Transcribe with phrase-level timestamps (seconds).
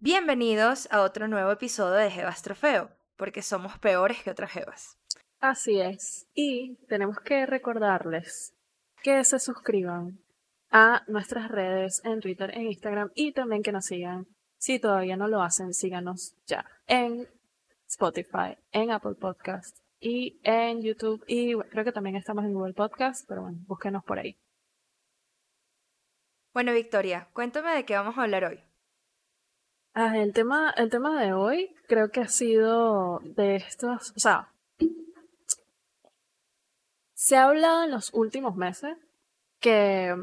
[0.00, 4.98] Bienvenidos a otro nuevo episodio de Jebas Trofeo, porque somos peores que otras Jebas.
[5.40, 6.26] Así es.
[6.34, 8.54] Y tenemos que recordarles
[9.02, 10.18] que se suscriban
[10.70, 14.26] a nuestras redes en Twitter, en Instagram y también que nos sigan.
[14.58, 17.28] Si todavía no lo hacen, síganos ya en
[17.86, 23.26] Spotify, en Apple Podcast y en YouTube y creo que también estamos en Google Podcast,
[23.26, 24.36] pero bueno, búsquenos por ahí.
[26.54, 28.60] Bueno, Victoria, cuéntame de qué vamos a hablar hoy.
[29.94, 34.52] Ah, el tema, el tema de hoy creo que ha sido de estos, o sea,
[37.14, 38.96] se ha hablado en los últimos meses
[39.58, 40.14] que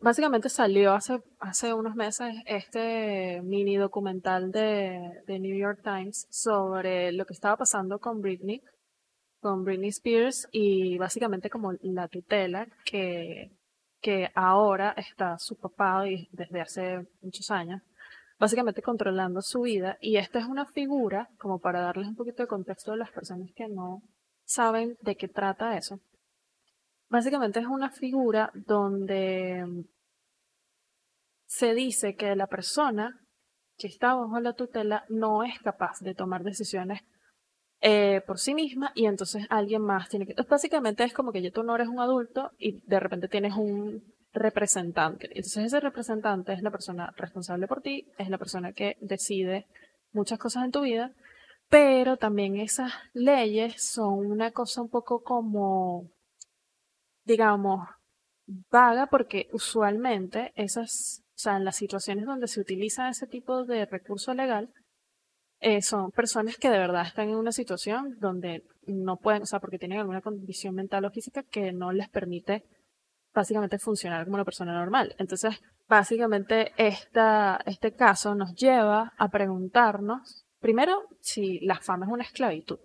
[0.00, 7.12] básicamente salió hace, hace unos meses este mini documental de, de New York Times sobre
[7.12, 8.64] lo que estaba pasando con Britney,
[9.40, 13.50] con Britney Spears y básicamente como la tutela que,
[14.00, 17.82] que ahora está su papá y desde hace muchos años,
[18.38, 19.98] básicamente controlando su vida.
[20.00, 23.50] Y esta es una figura, como para darles un poquito de contexto a las personas
[23.54, 24.02] que no
[24.44, 26.00] saben de qué trata eso
[27.10, 29.86] Básicamente es una figura donde
[31.46, 33.18] se dice que la persona
[33.78, 37.00] que está bajo la tutela no es capaz de tomar decisiones
[37.80, 40.34] eh, por sí misma y entonces alguien más tiene que...
[40.42, 44.02] Básicamente es como que ya tú no eres un adulto y de repente tienes un
[44.32, 45.26] representante.
[45.28, 49.66] Entonces ese representante es la persona responsable por ti, es la persona que decide
[50.12, 51.12] muchas cosas en tu vida,
[51.68, 56.10] pero también esas leyes son una cosa un poco como
[57.28, 57.86] digamos,
[58.46, 63.84] vaga porque usualmente esas, o sea, en las situaciones donde se utiliza ese tipo de
[63.84, 64.72] recurso legal,
[65.60, 69.60] eh, son personas que de verdad están en una situación donde no pueden, o sea,
[69.60, 72.64] porque tienen alguna condición mental o física que no les permite
[73.34, 75.14] básicamente funcionar como una persona normal.
[75.18, 82.24] Entonces, básicamente esta, este caso nos lleva a preguntarnos, primero, si la fama es una
[82.24, 82.78] esclavitud.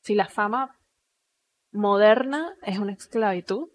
[0.00, 0.78] Si la fama
[1.72, 3.68] moderna es una esclavitud.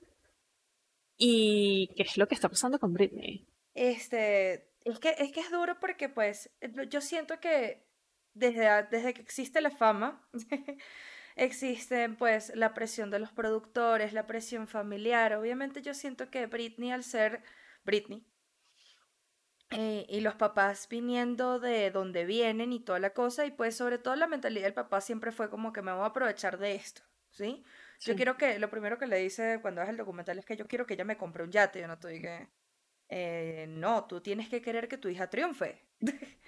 [1.18, 3.48] ¿Y qué es lo que está pasando con Britney?
[3.74, 6.50] Este, es que es, que es duro porque pues
[6.90, 7.86] yo siento que
[8.34, 10.28] desde, desde que existe la fama,
[11.36, 15.34] existe pues la presión de los productores, la presión familiar.
[15.34, 17.44] Obviamente yo siento que Britney al ser
[17.84, 18.26] Britney
[19.72, 23.98] eh, y los papás viniendo de donde vienen y toda la cosa y pues sobre
[23.98, 27.04] todo la mentalidad del papá siempre fue como que me voy a aprovechar de esto,
[27.30, 27.64] ¿sí?
[28.02, 30.68] Yo quiero que, lo primero que le dice cuando hace el documental es que yo
[30.68, 31.82] quiero que ella me compre un yate.
[31.82, 32.48] Yo no estoy que.
[33.10, 35.86] Eh, no, tú tienes que querer que tu hija triunfe.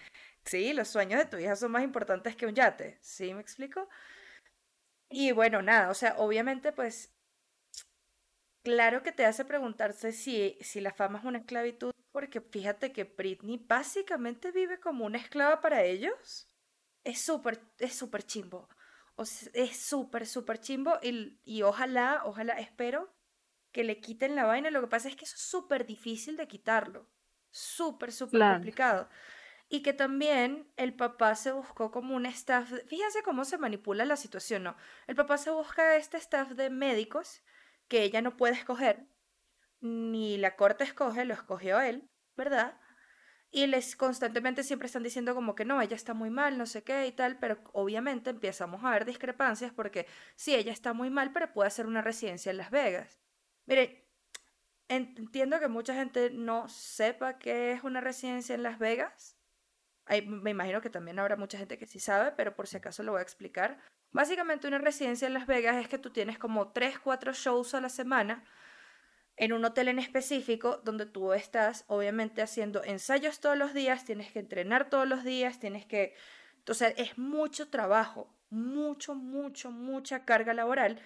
[0.46, 2.98] sí, los sueños de tu hija son más importantes que un yate.
[3.02, 3.88] ¿Sí me explico?
[5.09, 7.14] Y bueno, nada, o sea, obviamente, pues.
[8.64, 13.04] Claro que te hace preguntarse si, si la fama es una esclavitud, porque fíjate que
[13.04, 16.50] Britney básicamente vive como una esclava para ellos.
[17.04, 18.70] Es súper, es súper chimbo.
[19.16, 23.14] O es súper, súper chimbo y, y ojalá, ojalá, espero
[23.72, 24.72] que le quiten la vaina.
[24.72, 27.10] Lo que pasa es que es súper difícil de quitarlo.
[27.52, 29.10] Súper, súper complicado.
[29.73, 32.72] Y que también el papá se buscó como un staff.
[32.85, 34.75] Fíjense cómo se manipula la situación, ¿no?
[35.07, 37.41] El papá se busca este staff de médicos
[37.88, 39.07] que ella no puede escoger,
[39.81, 42.07] ni la corte escoge, lo escogió él,
[42.38, 42.79] ¿verdad?
[43.50, 46.83] y les constantemente siempre están diciendo como que no, ella está muy mal, no sé
[46.83, 51.31] qué y tal, pero obviamente empezamos a ver discrepancias porque sí, ella está muy mal,
[51.33, 53.19] pero puede hacer una residencia en Las Vegas.
[53.66, 54.07] Mire,
[54.88, 59.38] entiendo que mucha gente no sepa qué es una residencia en Las Vegas.
[60.25, 63.14] Me imagino que también habrá mucha gente que sí sabe, pero por si acaso lo
[63.14, 63.80] voy a explicar.
[64.12, 67.81] Básicamente una residencia en Las Vegas es que tú tienes como 3, 4 shows a
[67.81, 68.44] la semana
[69.38, 74.31] en un hotel en específico donde tú estás obviamente haciendo ensayos todos los días, tienes
[74.31, 76.13] que entrenar todos los días, tienes que...
[76.58, 81.02] Entonces es mucho trabajo, mucho, mucho, mucha carga laboral.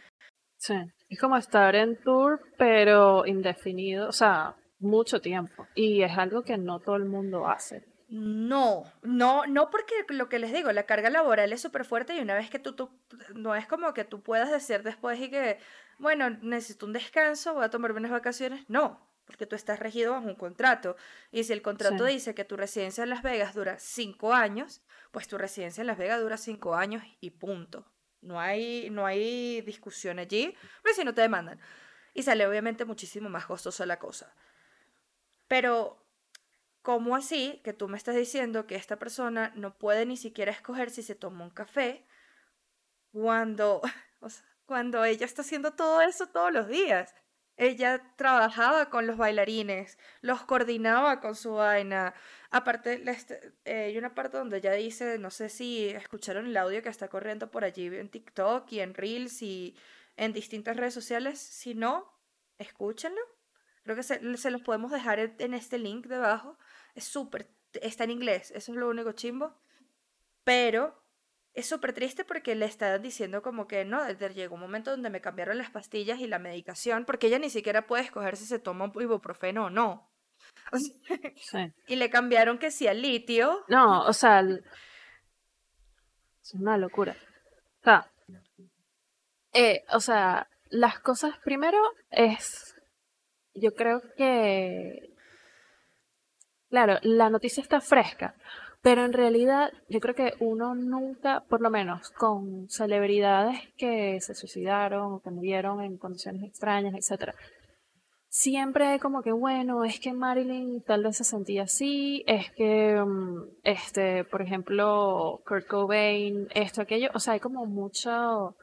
[0.58, 0.76] Sí,
[1.08, 5.68] es como estar en tour, pero indefinido, o sea, mucho tiempo.
[5.76, 7.84] Y es algo que no todo el mundo hace.
[8.08, 12.22] No, no, no porque lo que les digo, la carga laboral es súper fuerte y
[12.22, 12.90] una vez que tú, tú,
[13.36, 15.60] no es como que tú puedas decir después y que,
[15.98, 18.64] bueno, necesito un descanso, voy a tomarme unas vacaciones.
[18.70, 20.96] No, porque tú estás regido bajo un contrato.
[21.32, 24.82] Y si el contrato dice que tu residencia en Las Vegas dura cinco años,
[25.12, 27.86] pues tu residencia en Las Vegas dura cinco años y punto.
[28.22, 31.60] No hay, no hay discusión allí, porque si no te demandan.
[32.14, 34.34] Y sale obviamente muchísimo más costosa la cosa.
[35.50, 36.07] Pero
[36.88, 40.90] ¿Cómo así que tú me estás diciendo que esta persona no puede ni siquiera escoger
[40.90, 42.06] si se toma un café
[43.12, 43.82] cuando,
[44.66, 47.14] cuando ella está haciendo todo eso todos los días.
[47.58, 52.14] Ella trabajaba con los bailarines, los coordinaba con su vaina.
[52.52, 53.04] Aparte,
[53.66, 57.10] eh, hay una parte donde ella dice, no sé si escucharon el audio que está
[57.10, 59.76] corriendo por allí en TikTok y en Reels y
[60.16, 61.38] en distintas redes sociales.
[61.38, 62.10] Si no,
[62.58, 63.20] escúchenlo.
[63.84, 66.58] Creo que se, los podemos dejar en este link debajo.
[66.98, 69.54] Es súper, está en inglés, eso es lo único chimbo.
[70.44, 71.00] Pero
[71.54, 75.22] es súper triste porque le están diciendo como que no, llegó un momento donde me
[75.22, 78.92] cambiaron las pastillas y la medicación, porque ella ni siquiera puede escoger si se toma
[79.00, 80.12] ibuprofeno o no.
[81.88, 83.64] Y le cambiaron que sí al litio.
[83.68, 84.42] No, o sea,
[86.42, 87.16] es una locura.
[87.82, 88.12] O sea,
[89.54, 91.78] eh, o sea, las cosas primero
[92.10, 92.76] es,
[93.54, 95.16] yo creo que,
[96.70, 98.36] claro, la noticia está fresca,
[98.82, 104.36] pero en realidad yo creo que uno nunca, por lo menos con celebridades que se
[104.36, 107.36] suicidaron o que murieron en condiciones extrañas, etcétera,
[108.30, 113.58] siempre como que bueno, es que Marilyn tal vez se sentía así, es que mm,
[113.64, 118.56] este, por ejemplo, Kurt Cobain, esto, aquello, o sea, hay como mucho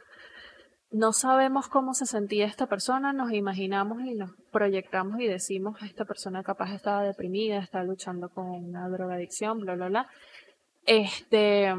[0.95, 6.05] no sabemos cómo se sentía esta persona, nos imaginamos y nos proyectamos y decimos, esta
[6.05, 10.09] persona capaz estaba deprimida, estaba luchando con una drogadicción, bla, bla, bla.
[10.87, 11.75] Este,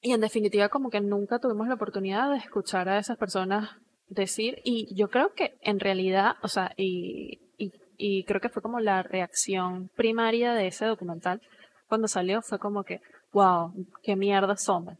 [0.00, 3.68] y en definitiva como que nunca tuvimos la oportunidad de escuchar a esas personas
[4.08, 8.80] decir, y yo creo que en realidad, o sea, y, y creo que fue como
[8.80, 11.42] la reacción primaria de ese documental
[11.86, 13.02] cuando salió, fue como que,
[13.32, 14.96] wow, qué mierda somos.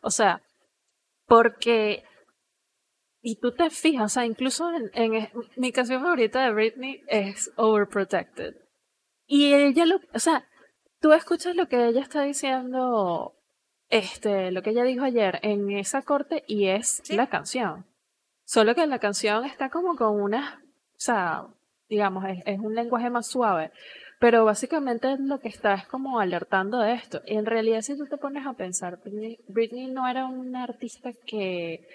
[0.00, 0.42] O sea,
[1.26, 2.04] porque
[3.28, 8.54] y tú te fijas, o sea, incluso en, mi canción favorita de Britney es Overprotected.
[9.26, 10.46] Y ella lo, o sea,
[11.00, 13.34] tú escuchas lo que ella está diciendo,
[13.88, 17.84] este, lo que ella dijo ayer en esa corte y es la canción.
[18.44, 20.62] Solo que la canción está como con una,
[20.92, 21.48] o sea,
[21.88, 23.72] digamos, es, un lenguaje más suave.
[24.20, 27.22] Pero básicamente lo que está es como alertando de esto.
[27.26, 29.00] Y en realidad, si tú te pones a pensar,
[29.48, 31.88] Britney no era una artista que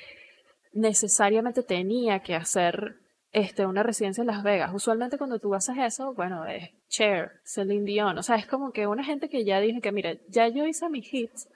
[0.72, 2.96] necesariamente tenía que hacer
[3.32, 4.72] este, una residencia en Las Vegas.
[4.74, 8.88] Usualmente cuando tú haces eso, bueno, es Cher, Celine Dion, o sea, es como que
[8.88, 11.48] una gente que ya dice que, mire, ya yo hice mis hits,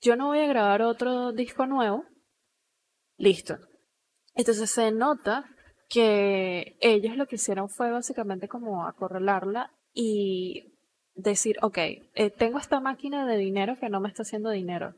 [0.00, 2.04] yo no voy a grabar otro disco nuevo,
[3.16, 3.58] listo.
[4.34, 5.44] Entonces se nota
[5.88, 10.74] que ellos lo que hicieron fue básicamente como acorralarla y
[11.14, 14.94] decir, ok, eh, tengo esta máquina de dinero que no me está haciendo dinero.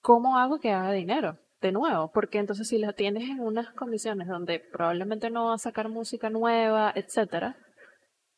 [0.00, 1.38] ¿Cómo hago que haga dinero?
[1.62, 5.58] De nuevo, porque entonces si la tienes en unas condiciones donde probablemente no va a
[5.58, 7.56] sacar música nueva, etcétera,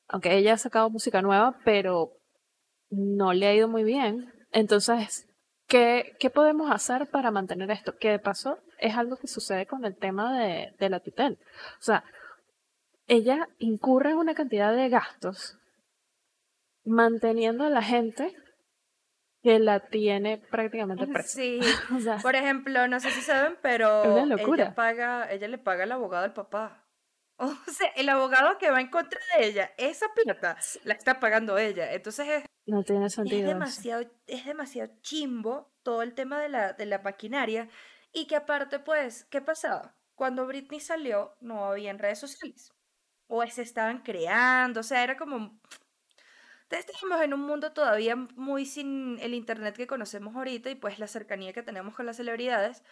[0.07, 2.13] aunque ella ha sacado música nueva, pero
[2.91, 5.27] no le ha ido muy bien, entonces,
[5.67, 7.97] ¿qué, qué podemos hacer para mantener esto?
[7.99, 11.37] Que de paso es algo que sucede con el tema de, de la tutela.
[11.81, 12.05] O sea,
[13.07, 15.59] ella incurre en una cantidad de gastos
[16.85, 18.35] manteniendo a la gente
[19.45, 21.29] que la tiene prácticamente presa.
[21.29, 21.61] Sí.
[22.23, 26.33] Por ejemplo, no sé si saben, pero ella paga, ella le paga al abogado al
[26.33, 26.83] papá.
[27.37, 31.59] O sea, el abogado que va en contra de ella, esa plata la está pagando
[31.59, 31.93] ella.
[31.93, 33.43] Entonces es, no tiene sentido.
[33.43, 37.69] Es demasiado, es demasiado chimbo todo el tema de la, de la maquinaria.
[38.15, 39.95] Y que aparte, pues, ¿qué pasaba?
[40.15, 42.73] Cuando Britney salió, no había en redes sociales.
[43.27, 45.61] O se estaban creando, o sea, era como
[46.71, 51.07] estamos en un mundo todavía muy sin el internet que conocemos ahorita y pues la
[51.07, 52.83] cercanía que tenemos con las celebridades.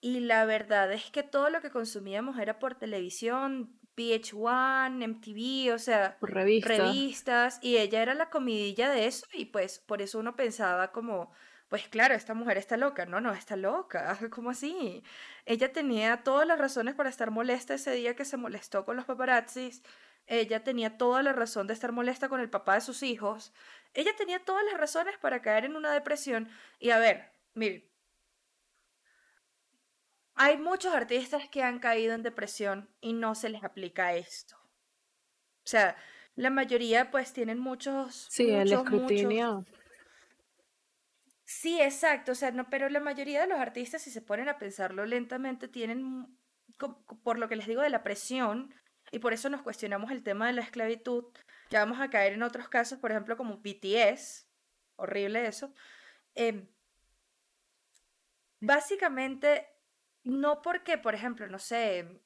[0.00, 5.78] Y la verdad es que todo lo que consumíamos era por televisión, VH1, MTV, o
[5.78, 7.58] sea, revistas.
[7.62, 11.32] Y ella era la comidilla de eso y pues por eso uno pensaba como,
[11.68, 13.06] pues claro, esta mujer está loca.
[13.06, 14.16] No, no, está loca.
[14.30, 15.02] ¿Cómo así?
[15.44, 19.04] Ella tenía todas las razones para estar molesta ese día que se molestó con los
[19.04, 19.82] paparazzis
[20.28, 23.52] ella tenía toda la razón de estar molesta con el papá de sus hijos.
[23.94, 26.48] Ella tenía todas las razones para caer en una depresión.
[26.78, 27.88] Y a ver, miren,
[30.34, 34.56] hay muchos artistas que han caído en depresión y no se les aplica esto.
[34.56, 35.96] O sea,
[36.36, 38.28] la mayoría pues tienen muchos...
[38.30, 39.64] Sí, el escrutinio.
[41.44, 44.58] Sí, exacto, o sea, no, pero la mayoría de los artistas, si se ponen a
[44.58, 46.38] pensarlo lentamente, tienen,
[47.24, 48.74] por lo que les digo de la presión,
[49.10, 51.24] y por eso nos cuestionamos el tema de la esclavitud.
[51.70, 54.48] Ya vamos a caer en otros casos, por ejemplo, como BTS,
[54.96, 55.72] horrible eso.
[56.34, 56.68] Em,
[58.60, 59.66] básicamente,
[60.24, 62.22] no porque, por ejemplo, no sé,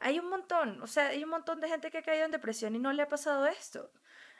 [0.00, 2.74] hay un montón, o sea, hay un montón de gente que ha caído en depresión
[2.74, 3.90] y no le ha pasado esto.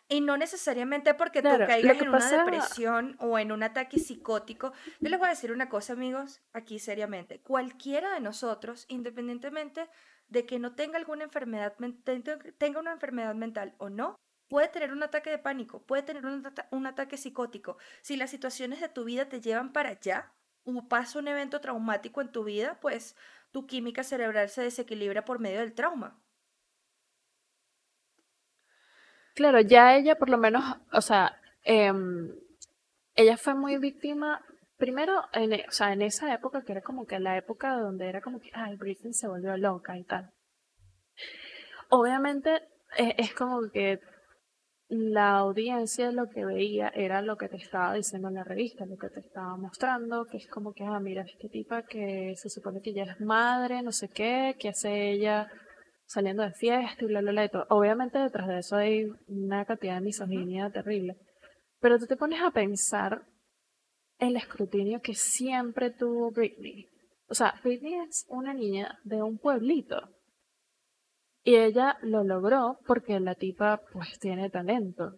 [0.09, 4.73] Y no necesariamente porque tú caigas en una depresión o en un ataque psicótico.
[5.01, 7.41] Yo les voy a decir una cosa, amigos, aquí seriamente.
[7.41, 9.89] Cualquiera de nosotros, independientemente
[10.29, 11.75] de que no tenga alguna enfermedad,
[12.59, 14.17] tenga una enfermedad mental o no,
[14.49, 17.79] puede tener un ataque de pánico, puede tener un, ataque psicótico.
[18.03, 20.33] Si las situaciones de tu vida te llevan para allá,
[20.65, 23.17] o pasa un evento traumático en tu vida, pues
[23.53, 26.21] tu química cerebral se desequilibra por medio del trauma.
[29.35, 32.35] Claro, ya ella por lo menos, o sea, em,
[33.15, 34.45] ella fue muy víctima,
[34.77, 38.09] primero, en, e, o sea, en esa época, que era como que la época donde
[38.09, 40.33] era como que, ay, Britney se volvió loca y tal.
[41.91, 42.63] Obviamente
[42.97, 44.01] e, es como que
[44.89, 48.97] la audiencia lo que veía era lo que te estaba diciendo en la revista, lo
[48.97, 52.81] que te estaba mostrando, que es como que, ah, mira, esta tipa que se supone
[52.81, 55.51] que ya es madre, no sé qué, que hace ella
[56.07, 57.67] saliendo de fiesta y bla, bla, bla, y todo.
[57.71, 61.17] Obviamente detrás de eso hay una cantidad de misoginia terrible.
[61.81, 63.27] Pero tú te pones a pensar
[64.19, 66.89] el escrutinio que siempre tuvo Britney.
[67.29, 70.11] O sea, Britney es una niña de un pueblito.
[71.43, 75.15] Y ella lo logró porque la tipa pues tiene talento.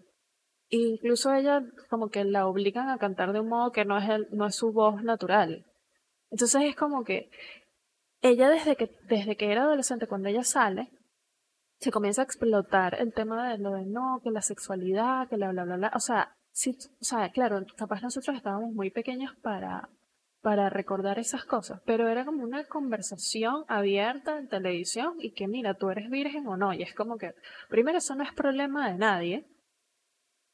[0.70, 4.28] incluso ella como que la obligan a cantar de un modo que no es, el,
[4.32, 5.64] no es su voz natural.
[6.30, 7.30] Entonces es como que
[8.20, 10.90] ella desde que, desde que era adolescente, cuando ella sale,
[11.78, 15.50] se comienza a explotar el tema de lo de no, que la sexualidad, que la
[15.50, 15.92] bla bla bla.
[15.94, 19.88] O sea, sí, o sea, claro, capaz nosotros estábamos muy pequeños para,
[20.42, 25.74] para recordar esas cosas, pero era como una conversación abierta en televisión y que mira,
[25.74, 27.34] tú eres virgen o no, y es como que,
[27.68, 29.44] primero, eso no es problema de nadie.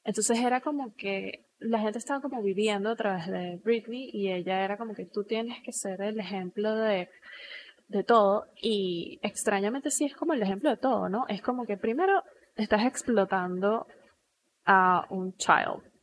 [0.04, 4.62] Entonces era como que la gente estaba como viviendo a través de Britney y ella
[4.62, 7.08] era como que tú tienes que ser el ejemplo de
[7.88, 11.26] de todo y extrañamente sí es como el ejemplo de todo, ¿no?
[11.28, 12.22] Es como que primero
[12.56, 13.86] estás explotando
[14.64, 15.93] a un child.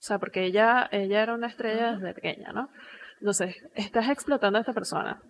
[0.00, 2.70] O sea, porque ella, ella era una estrella desde pequeña, ¿no?
[3.20, 5.22] Entonces, estás explotando a esta persona.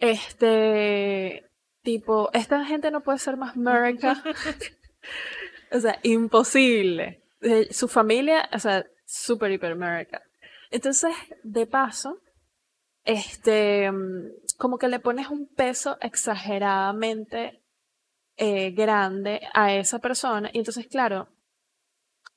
[0.00, 1.48] Este
[1.82, 4.20] tipo, esta gente no puede ser más America.
[5.70, 7.22] o sea, imposible.
[7.42, 10.20] Eh, su familia, o sea, super hiper America.
[10.72, 11.14] Entonces,
[11.44, 12.18] de paso,
[13.04, 13.88] este,
[14.58, 17.62] como que le pones un peso exageradamente
[18.36, 20.50] eh, grande a esa persona.
[20.52, 21.28] Y entonces, claro,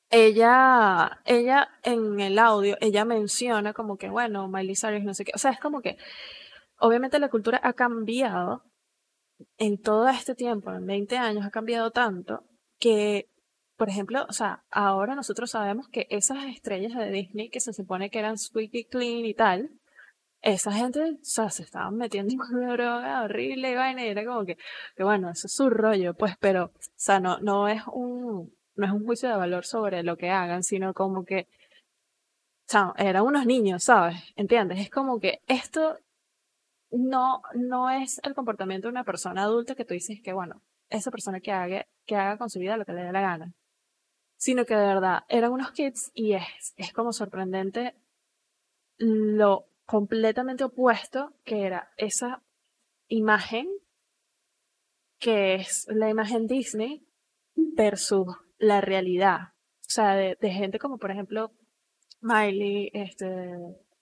[0.09, 5.31] ella, ella en el audio, ella menciona como que, bueno, Miley Cyrus, no sé qué.
[5.35, 5.97] O sea, es como que,
[6.79, 8.63] obviamente la cultura ha cambiado
[9.57, 12.43] en todo este tiempo, en 20 años, ha cambiado tanto
[12.79, 13.29] que,
[13.77, 18.09] por ejemplo, o sea, ahora nosotros sabemos que esas estrellas de Disney que se supone
[18.09, 19.69] que eran squeaky clean y tal,
[20.41, 24.25] esa gente, o sea, se estaban metiendo en una droga horrible y vaina, y era
[24.25, 24.57] como que,
[24.95, 28.86] que bueno, eso es su rollo, pues, pero, o sea, no, no es un, no
[28.86, 31.48] es un juicio de valor sobre lo que hagan, sino como que,
[32.74, 34.17] o eran unos niños, ¿sabes?
[34.36, 34.79] ¿Entiendes?
[34.79, 35.98] Es como que esto
[36.91, 41.12] no, no es el comportamiento de una persona adulta que tú dices que, bueno, esa
[41.12, 43.53] persona que haga, que haga con su vida lo que le dé la gana.
[44.38, 47.96] Sino que de verdad eran unos kids y es, es como sorprendente
[48.98, 52.43] lo completamente opuesto, que era esa
[53.07, 53.67] imagen,
[55.19, 57.07] que es la imagen Disney,
[57.55, 59.53] versus la realidad.
[59.81, 61.51] O sea, de, gente como, por ejemplo,
[62.21, 63.25] Miley, este,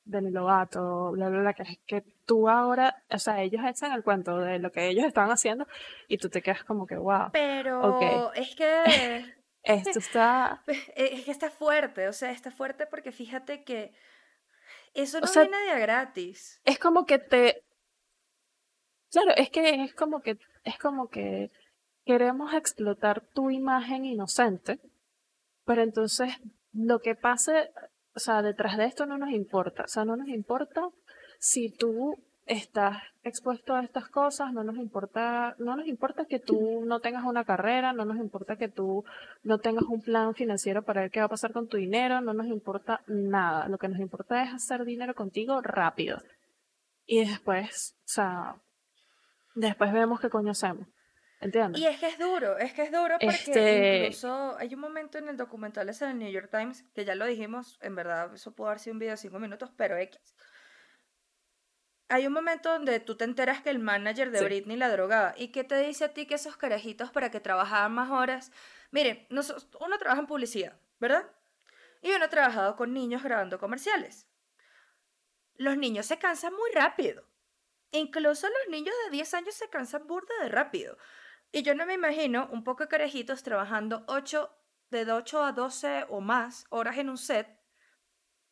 [0.04, 4.40] Demi Lovato, bla, bla, bla, que, que tú ahora, o sea, ellos echan el cuento
[4.40, 5.68] de lo que ellos estaban haciendo
[6.08, 7.30] y tú te quedas como que, wow.
[7.32, 9.36] Pero es que...
[9.64, 10.64] Esto está...
[10.96, 13.94] Es que está fuerte, o sea, está fuerte porque fíjate que
[14.96, 16.62] eso no viene de gratis.
[16.64, 17.64] Es como que te.
[19.12, 21.52] Claro, es que es como que es como que
[22.06, 24.80] queremos explotar tu imagen inocente,
[25.66, 26.34] pero entonces
[26.72, 27.72] lo que pase,
[28.16, 29.84] o sea, detrás de esto no nos importa.
[29.84, 30.90] O sea, no nos importa
[31.40, 36.84] si tú estás expuesto a estas cosas, no nos importa, no nos importa que tú
[36.86, 39.04] no tengas una carrera, no nos importa que tú
[39.42, 42.34] no tengas un plan financiero para ver qué va a pasar con tu dinero, no
[42.34, 43.68] nos importa nada.
[43.68, 46.22] Lo que nos importa es hacer dinero contigo rápido.
[47.08, 48.56] Y después, o sea,
[49.56, 50.88] después vemos qué coño hacemos.
[51.46, 51.82] ¿Entiendes?
[51.82, 55.18] Y es que es duro, es que es duro porque este incluso hay un momento
[55.18, 58.54] en el documental ese del New York Times, que ya lo dijimos, en verdad, eso
[58.54, 60.36] pudo haber sido un video de cinco minutos, pero X
[62.08, 65.34] hay un momento donde tú te enteras que el manager de Britney la drogaba.
[65.38, 68.52] ¿Y qué te dice a ti que esos carajitos para que trabajaban más horas?
[68.92, 71.26] Miren, uno trabaja en publicidad, ¿verdad?
[72.02, 74.28] Y uno ha trabajado con niños grabando comerciales.
[75.56, 77.28] Los niños se cansan muy rápido.
[77.92, 80.98] Incluso los niños de 10 años se cansan burda de rápido.
[81.56, 84.50] Y yo no me imagino un poco de carejitos trabajando 8,
[84.90, 87.48] de 8 a 12 o más horas en un set.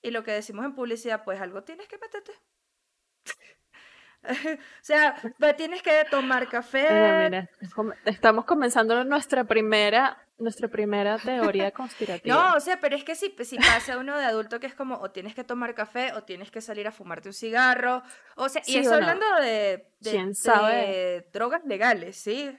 [0.01, 2.31] Y lo que decimos en publicidad, pues algo tienes que meterte.
[4.23, 5.21] o sea,
[5.57, 7.49] tienes que tomar café.
[8.05, 12.33] estamos comenzando nuestra primera nuestra primera teoría conspirativa.
[12.33, 14.95] No, o sea, pero es que si, si pasa uno de adulto que es como
[14.95, 18.01] o tienes que tomar café o tienes que salir a fumarte un cigarro,
[18.37, 22.57] o sea, y eso hablando de, de, drogas legales, ¿sí?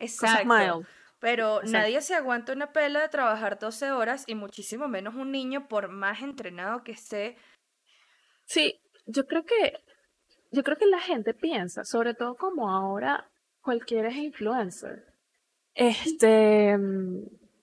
[0.00, 0.84] Exacto.
[1.20, 5.68] Pero nadie se aguanta una pela de trabajar 12 horas y muchísimo menos un niño
[5.68, 7.36] por más entrenado que esté.
[8.46, 9.74] Sí, yo creo que
[10.50, 13.30] yo creo que la gente piensa, sobre todo como ahora
[13.60, 15.04] cualquiera es influencer.
[15.74, 16.76] Este,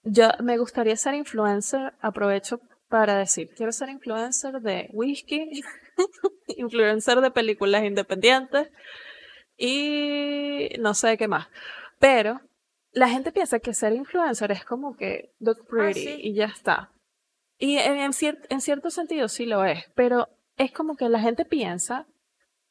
[0.04, 5.62] yo me gustaría ser influencer, aprovecho para decir, quiero ser influencer de whisky,
[6.48, 8.70] influencer de películas independientes
[9.58, 11.48] y no sé qué más.
[12.00, 12.42] Pero
[12.92, 16.92] la gente piensa que ser influencer es como que look ah, pretty y ya está.
[17.58, 18.12] Y en, en,
[18.50, 22.08] en cierto sentido sí lo es, pero es como que la gente piensa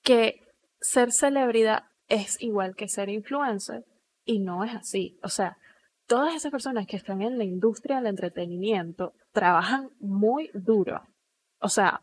[0.03, 0.43] que
[0.81, 3.85] ser celebridad es igual que ser influencer
[4.25, 5.19] y no es así.
[5.23, 5.59] O sea,
[6.07, 11.03] todas esas personas que están en la industria del entretenimiento trabajan muy duro.
[11.61, 12.01] O sea,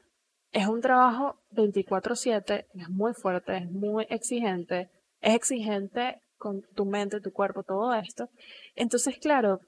[0.51, 4.89] es un trabajo 24/7, es muy fuerte, es muy exigente,
[5.21, 8.29] es exigente con tu mente, tu cuerpo, todo esto.
[8.75, 9.61] Entonces, claro,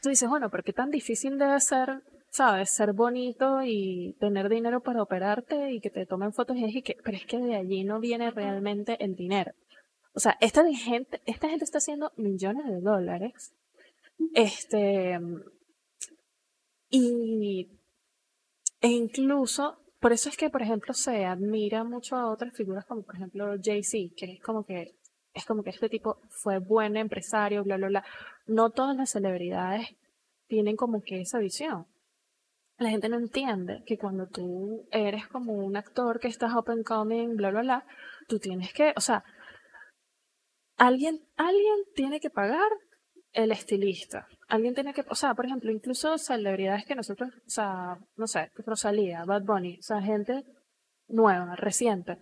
[0.00, 4.80] tú dices, bueno, pero qué tan difícil debe ser, sabes, ser bonito y tener dinero
[4.80, 7.82] para operarte y que te tomen fotos y es que, pero es que de allí
[7.82, 9.52] no viene realmente el dinero.
[10.14, 13.52] O sea, esta gente, esta gente está haciendo millones de dólares.
[14.34, 15.18] Este.
[16.90, 17.68] Y.
[18.80, 23.02] E incluso, por eso es que, por ejemplo, se admira mucho a otras figuras como,
[23.02, 24.94] por ejemplo, Jay-Z, que es como que.
[25.34, 28.04] Es como que este tipo fue buen empresario, bla, bla, bla.
[28.46, 29.88] No todas las celebridades
[30.46, 31.86] tienen como que esa visión.
[32.78, 37.36] La gente no entiende que cuando tú eres como un actor que estás open coming,
[37.36, 37.86] bla, bla, bla,
[38.28, 39.24] tú tienes que, o sea,
[40.76, 42.70] alguien, alguien tiene que pagar
[43.32, 44.26] el estilista.
[44.48, 48.50] Alguien tiene que, o sea, por ejemplo, incluso celebridades que nosotros, o sea, no sé,
[48.66, 50.44] Rosalía, Bad Bunny, o sea, gente
[51.08, 52.18] nueva, reciente.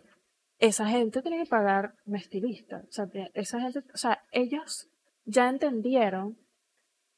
[0.61, 2.85] Esa gente tiene que pagar un.
[2.89, 4.89] O sea, esa gente, o sea, ellos
[5.25, 6.39] ya entendieron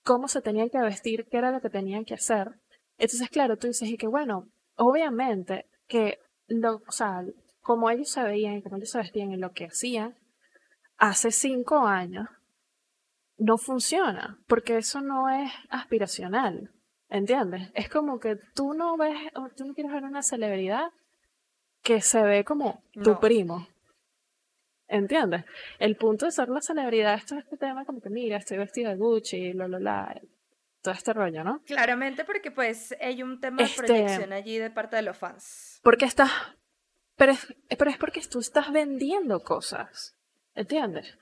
[0.04, 2.52] cómo se tenían que vestir, qué era lo que tenían que hacer.
[2.98, 7.24] Entonces, claro, tú dices, y que bueno, obviamente que, lo, o sea,
[7.60, 10.16] como ellos se veían, como ellos se vestían y lo que hacían,
[10.96, 12.28] hace cinco años
[13.38, 16.70] no funciona, porque eso no es aspiracional,
[17.08, 17.70] ¿entiendes?
[17.74, 19.18] Es como que tú no ves,
[19.56, 20.90] tú no quieres ver una celebridad
[21.82, 23.68] que se ve como tu primo.
[24.88, 25.44] ¿Entiendes?
[25.78, 28.96] El punto de ser la celebridad, es este tema como que mira, estoy vestida de
[28.96, 30.20] Gucci, lo, lo, la,
[30.82, 31.62] todo este rollo, ¿no?
[31.64, 35.80] Claramente porque pues hay un tema de este proyección allí de parte de los fans.
[35.82, 36.30] Porque estás,
[37.16, 37.32] pero
[37.78, 40.14] pero es porque tú estás vendiendo cosas.
[40.54, 41.16] ¿Entiendes?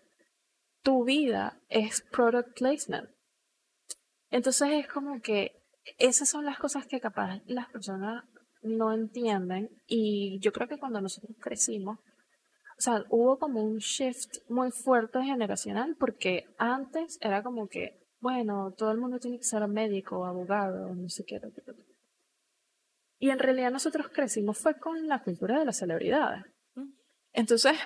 [0.83, 3.09] Tu vida es product placement.
[4.31, 5.63] Entonces es como que
[5.99, 8.25] esas son las cosas que capaz las personas
[8.63, 14.39] no entienden y yo creo que cuando nosotros crecimos, o sea, hubo como un shift
[14.49, 19.67] muy fuerte generacional porque antes era como que, bueno, todo el mundo tiene que ser
[19.69, 21.41] médico, abogado, no sé qué.
[23.19, 26.45] Y en realidad nosotros crecimos fue con la cultura de las celebridades.
[27.33, 27.77] Entonces,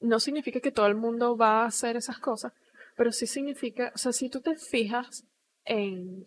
[0.00, 2.52] no significa que todo el mundo va a hacer esas cosas,
[2.96, 5.24] pero sí significa, o sea, si tú te fijas
[5.64, 6.26] en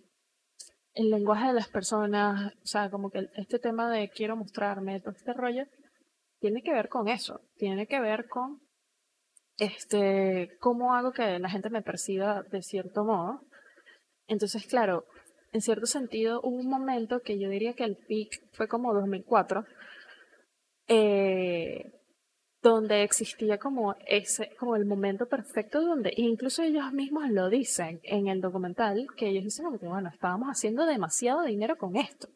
[0.97, 5.12] el lenguaje de las personas, o sea, como que este tema de quiero mostrarme, todo
[5.12, 5.65] este rollo,
[6.39, 8.60] tiene que ver con eso, tiene que ver con
[9.57, 13.41] este, cómo hago que la gente me perciba de cierto modo.
[14.27, 15.05] Entonces, claro,
[15.53, 19.65] en cierto sentido hubo un momento que yo diría que el peak fue como 2004,
[20.88, 21.91] eh,
[22.69, 28.27] donde existía como ese, como el momento perfecto donde, incluso ellos mismos lo dicen en
[28.27, 32.27] el documental, que ellos dicen bueno, estábamos haciendo demasiado dinero con esto.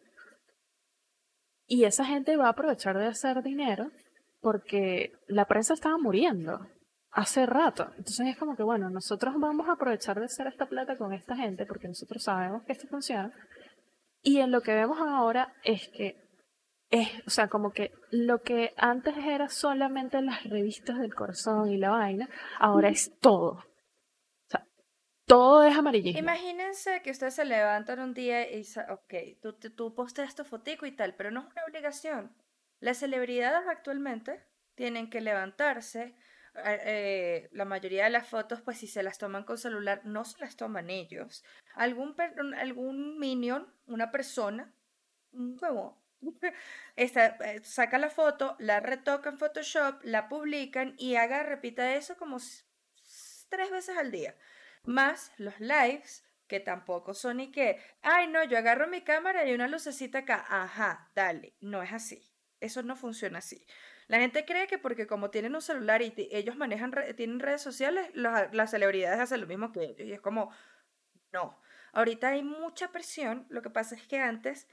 [1.67, 3.91] Y esa gente va a aprovechar de hacer dinero
[4.41, 6.67] porque la prensa estaba muriendo
[7.11, 7.87] hace rato.
[7.97, 11.35] Entonces es como que, bueno, nosotros vamos a aprovechar de hacer esta plata con esta
[11.35, 13.31] gente porque nosotros sabemos que esto funciona.
[14.21, 16.20] Y en lo que vemos ahora es que
[16.91, 21.77] es, o sea, como que lo que antes era solamente las revistas del corazón y
[21.77, 23.53] la vaina, ahora es todo.
[23.53, 24.67] O sea,
[25.25, 26.19] todo es amarillismo.
[26.19, 30.85] Imagínense que ustedes se levantan un día y dicen, ok, tú, tú posteas tu fotico
[30.85, 32.35] y tal, pero no es una obligación.
[32.79, 34.43] Las celebridades actualmente
[34.75, 36.15] tienen que levantarse,
[36.65, 40.39] eh, la mayoría de las fotos, pues si se las toman con celular, no se
[40.39, 41.45] las toman ellos.
[41.75, 42.15] Algún,
[42.57, 44.73] algún minion, una persona,
[45.31, 46.00] un huevo,
[46.95, 52.17] esta, eh, saca la foto, la retoca en Photoshop, la publican y haga, repita eso
[52.17, 52.37] como
[53.49, 54.35] tres veces al día.
[54.83, 59.53] Más los lives, que tampoco son y que, ay no, yo agarro mi cámara y
[59.53, 62.29] una lucecita acá, ajá, dale, no es así.
[62.59, 63.65] Eso no funciona así.
[64.07, 68.09] La gente cree que porque como tienen un celular y ellos manejan, tienen redes sociales,
[68.13, 70.05] las celebridades hacen lo mismo que ellos.
[70.07, 70.51] Y es como,
[71.31, 71.57] no.
[71.93, 73.45] Ahorita hay mucha presión.
[73.49, 74.67] Lo que pasa es que antes,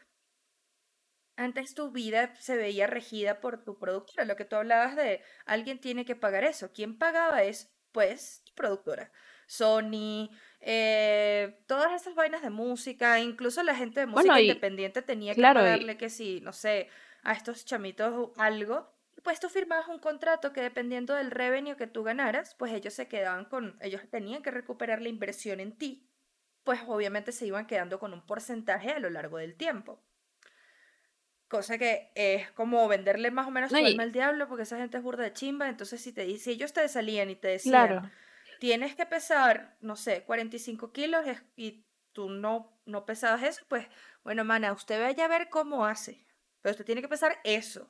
[1.39, 4.25] antes tu vida se veía regida por tu productora.
[4.25, 6.73] Lo que tú hablabas de alguien tiene que pagar eso.
[6.73, 9.13] ¿Quién pagaba es, pues, tu productora?
[9.47, 15.41] Sony, eh, todas esas vainas de música, incluso la gente de música independiente tenía que
[15.41, 16.89] pagarle que si, no sé,
[17.23, 22.03] a estos chamitos algo, pues tú firmabas un contrato que dependiendo del revenue que tú
[22.03, 26.11] ganaras, pues ellos se quedaban con, ellos tenían que recuperar la inversión en ti,
[26.65, 30.03] pues obviamente se iban quedando con un porcentaje a lo largo del tiempo.
[31.49, 34.99] Cosa que es como venderle más o menos tu alma al diablo, porque esa gente
[34.99, 38.13] es burda de chimba, entonces si, te, si ellos te salían y te decían,
[38.61, 41.25] tienes que pesar, no sé, 45 kilos
[41.57, 43.87] y tú no, no pesabas eso, pues
[44.25, 46.27] bueno, mana, usted vaya a ver cómo hace.
[46.61, 47.89] Pero usted tiene que pensar eso.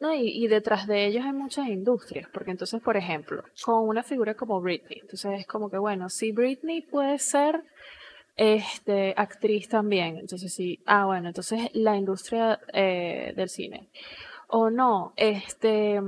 [0.00, 4.34] No, y, detrás de ellos hay muchas industrias, porque entonces, por ejemplo, con una figura
[4.34, 7.62] como Britney, entonces es como que, bueno, si Britney puede ser
[8.36, 13.88] este, actriz también, entonces sí, ah, bueno, entonces la industria eh, del cine.
[14.48, 16.00] O no, este,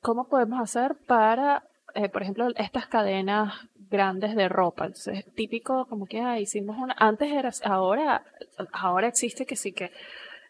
[0.00, 3.54] ¿cómo podemos hacer para, eh, por ejemplo, estas cadenas
[3.90, 4.86] grandes de ropa.
[4.86, 8.24] Entonces, típico como que ah, hicimos una, antes era, ahora,
[8.72, 9.92] ahora existe que sí que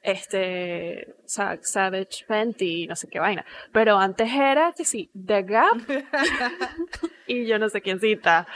[0.02, 5.76] este Savage Fenty, no sé qué vaina, pero antes era que sí, The Gap
[7.26, 8.46] y yo no sé quién cita.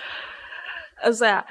[1.05, 1.46] O sea,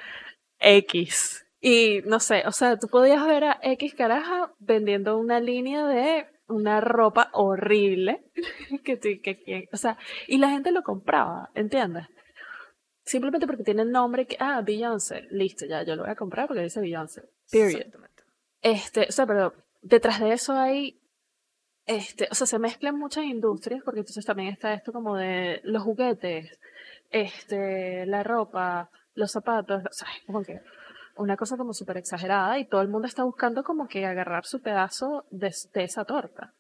[0.61, 1.45] X.
[1.59, 6.25] Y no sé, o sea, tú podías ver a X caraja vendiendo una línea de
[6.47, 8.23] una ropa horrible
[8.83, 9.97] que, que, que, o sea,
[10.27, 12.07] y la gente lo compraba, ¿entiendes?
[13.03, 16.47] Simplemente porque tiene el nombre que, ah, Beyoncé, listo, ya, yo lo voy a comprar
[16.47, 17.93] porque dice Beyoncé, period.
[18.61, 20.99] Este, o sea, pero detrás de eso hay,
[21.87, 25.81] este, o sea, se mezclan muchas industrias porque entonces también está esto como de los
[25.83, 26.59] juguetes,
[27.09, 30.61] este, la ropa, los zapatos, o sea, como que
[31.15, 34.61] una cosa como súper exagerada y todo el mundo está buscando como que agarrar su
[34.61, 36.53] pedazo de, esa torta.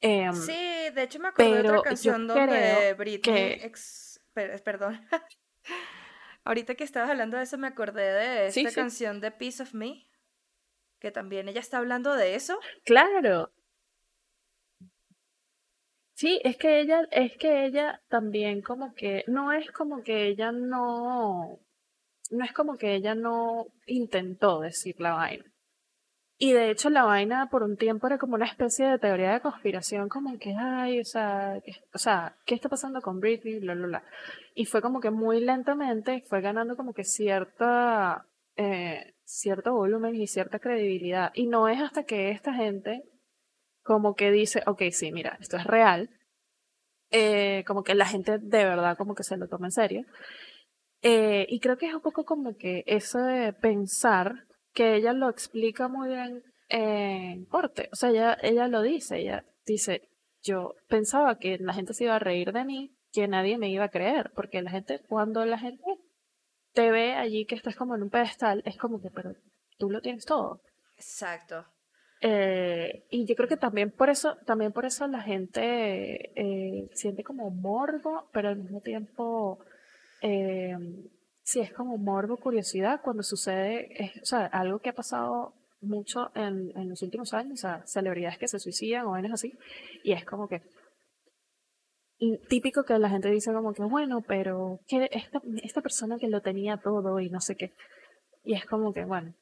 [0.00, 3.72] Em, sí, de hecho me acuerdo de otra canción donde Britney,
[4.64, 5.00] perdón,
[6.44, 10.08] Ahorita que estabas hablando de eso, me acordé de esta canción de Piece of Me,
[10.98, 12.58] que también ella está hablando de eso.
[12.84, 13.52] Claro.
[16.14, 20.52] Sí, es que ella, es que ella también como que, no es como que ella
[20.52, 21.60] no,
[22.32, 25.44] no es como que ella no intentó decir la vaina.
[26.38, 29.40] Y de hecho la vaina por un tiempo era como una especie de teoría de
[29.40, 31.60] conspiración, como que, ay, o sea,
[31.94, 33.60] o sea, ¿qué está pasando con Britney?
[33.60, 34.02] Bla.
[34.54, 40.26] Y fue como que muy lentamente fue ganando como que cierta, eh, cierto volumen y
[40.26, 41.30] cierta credibilidad.
[41.34, 43.04] Y no es hasta que esta gente
[43.84, 46.10] como que dice, ok, sí, mira, esto es real,
[47.12, 50.04] eh, como que la gente de verdad como que se lo toma en serio.
[51.02, 55.28] Eh, y creo que es un poco como que eso de pensar que ella lo
[55.28, 57.88] explica muy bien en corte.
[57.92, 60.08] O sea, ella, ella lo dice, ella dice,
[60.42, 63.84] yo pensaba que la gente se iba a reír de mí, que nadie me iba
[63.84, 65.84] a creer, porque la gente, cuando la gente
[66.72, 69.34] te ve allí que estás como en un pedestal, es como que, pero
[69.78, 70.62] tú lo tienes todo.
[70.96, 71.66] Exacto.
[72.20, 77.24] Eh, y yo creo que también por eso, también por eso la gente eh, siente
[77.24, 79.58] como morbo, pero al mismo tiempo
[80.22, 80.76] eh,
[81.42, 86.70] sí es como morbo, curiosidad cuando sucede, o sea, algo que ha pasado mucho en,
[86.76, 89.52] en, los últimos años, o sea, celebridades que se suicidan o vainas así,
[90.04, 90.62] y es como que
[92.48, 96.40] típico que la gente dice como que, bueno, pero que esta, esta persona que lo
[96.40, 97.72] tenía todo y no sé qué,
[98.44, 99.34] y es como que, bueno,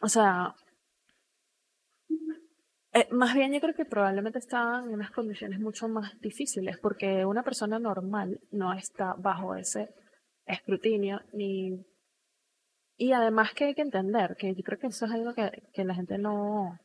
[0.00, 0.54] o sea,
[2.94, 7.24] eh, más bien yo creo que probablemente estaban en unas condiciones mucho más difíciles, porque
[7.24, 9.88] una persona normal no está bajo ese
[10.46, 11.84] escrutinio ni
[12.96, 15.84] y además que hay que entender que yo creo que eso es algo que, que
[15.84, 16.78] la gente no,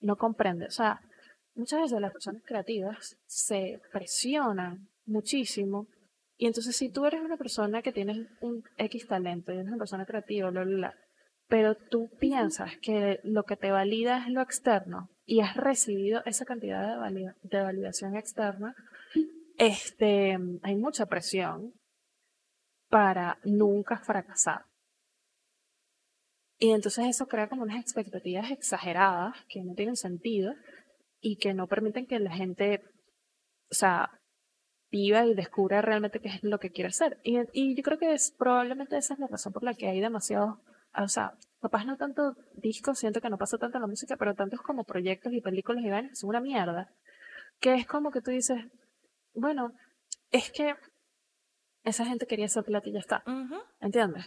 [0.00, 0.66] no comprende.
[0.66, 1.00] O sea,
[1.54, 5.88] muchas veces las personas creativas se presionan muchísimo
[6.36, 9.78] y entonces si tú eres una persona que tienes un X talento y eres una
[9.78, 10.94] persona creativa, bla, bla, bla,
[11.48, 16.44] pero tú piensas que lo que te valida es lo externo y has recibido esa
[16.44, 18.74] cantidad de, de validación externa,
[19.56, 21.72] este, hay mucha presión
[22.88, 24.64] para nunca fracasar.
[26.58, 30.54] Y entonces eso crea como unas expectativas exageradas que no tienen sentido
[31.20, 32.82] y que no permiten que la gente,
[33.70, 34.10] o sea,
[34.90, 37.20] viva y descubra realmente qué es lo que quiere hacer.
[37.22, 40.00] Y, y yo creo que es probablemente esa es la razón por la que hay
[40.00, 40.58] demasiados,
[40.96, 44.34] o sea, capaz no tanto discos, siento que no pasa tanto en la música, pero
[44.34, 46.92] tantos como proyectos y películas y vainas son una mierda.
[47.60, 48.64] Que es como que tú dices,
[49.34, 49.72] bueno,
[50.30, 50.74] es que
[51.84, 53.24] esa gente quería hacer plata y ya está.
[53.80, 54.26] ¿Entiendes?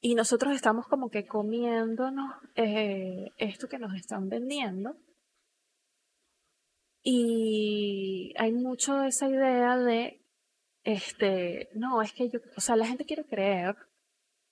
[0.00, 4.96] Y nosotros estamos como que comiéndonos eh, esto que nos están vendiendo.
[7.02, 10.20] Y hay mucho esa idea de,
[10.82, 13.76] este, no, es que yo, o sea, la gente quiere creer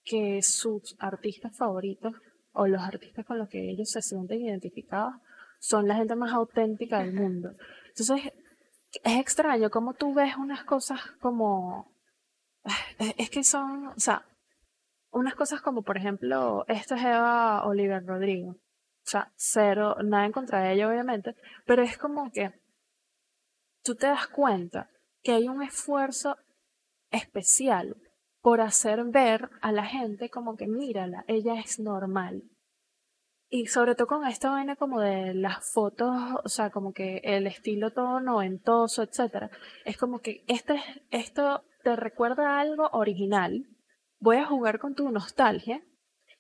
[0.05, 2.15] que sus artistas favoritos
[2.53, 5.15] o los artistas con los que ellos se sienten identificados
[5.59, 7.51] son la gente más auténtica del mundo.
[7.89, 8.33] Entonces,
[9.03, 11.93] es extraño cómo tú ves unas cosas como...
[13.19, 14.25] Es que son, o sea,
[15.11, 18.51] unas cosas como, por ejemplo, esta es Eva Oliver Rodrigo.
[18.51, 21.35] O sea, cero, nada en contra de ella, obviamente,
[21.67, 22.53] pero es como que
[23.83, 24.91] tú te das cuenta
[25.23, 26.37] que hay un esfuerzo
[27.11, 27.97] especial
[28.45, 32.43] por hacer ver a la gente como que mírala, ella es normal.
[33.49, 37.47] Y sobre todo con esta vaina como de las fotos, o sea, como que el
[37.47, 39.51] estilo todo noventoso, etcétera,
[39.87, 40.79] es como que este,
[41.11, 43.65] esto te recuerda a algo original.
[44.21, 45.83] Voy a jugar con tu nostalgia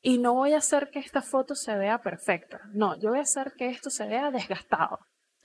[0.03, 2.61] y no voy a hacer que esta foto se vea perfecta.
[2.75, 4.99] No, yo voy a hacer que esto se vea desgastado.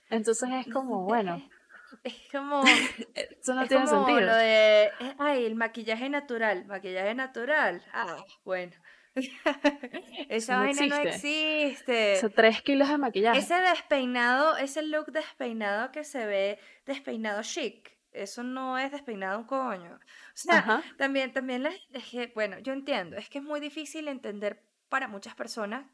[0.09, 1.41] Entonces es como, bueno,
[2.03, 2.63] es como.
[3.15, 4.27] Eso no es tiene como sentido.
[4.27, 4.83] lo de.
[4.99, 6.65] eh, Ay, el maquillaje natural.
[6.65, 7.83] Maquillaje natural.
[7.93, 8.73] Ah, bueno.
[10.29, 11.65] Esa no vaina no existe.
[11.67, 12.13] existe.
[12.17, 13.39] O sea, tres kilos de maquillaje.
[13.39, 17.97] Ese despeinado, ese look despeinado que se ve despeinado chic.
[18.11, 19.95] Eso no es despeinado un coño.
[19.95, 19.99] O
[20.33, 20.83] sea, Ajá.
[20.97, 25.07] también, también la- es que, bueno, yo entiendo, es que es muy difícil entender para
[25.07, 25.85] muchas personas,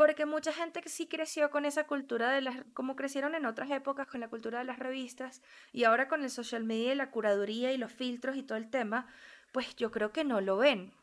[0.00, 3.70] porque mucha gente que sí creció con esa cultura de las, como crecieron en otras
[3.70, 7.10] épocas con la cultura de las revistas, y ahora con el social media y la
[7.10, 9.08] curaduría y los filtros y todo el tema,
[9.52, 10.94] pues yo creo que no lo ven.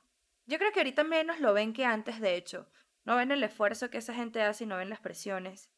[0.47, 2.71] Yo creo que ahorita menos lo ven que antes, de hecho.
[3.05, 5.69] No ven el esfuerzo que esa gente hace y no ven las presiones.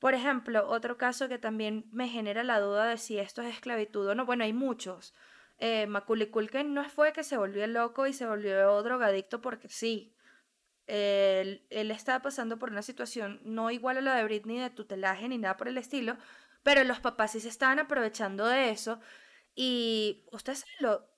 [0.00, 4.08] Por ejemplo, otro caso que también me genera la duda de si esto es esclavitud
[4.08, 4.26] o no.
[4.26, 5.14] Bueno, hay muchos.
[5.58, 10.16] Eh, no fue que se volvió loco y se volvió drogadicto porque sí.
[10.90, 15.28] Él, él estaba pasando por una situación no igual a la de Britney de tutelaje
[15.28, 16.16] ni nada por el estilo,
[16.62, 19.00] pero los papás sí se estaban aprovechando de eso.
[19.54, 21.08] Y ustedes lo,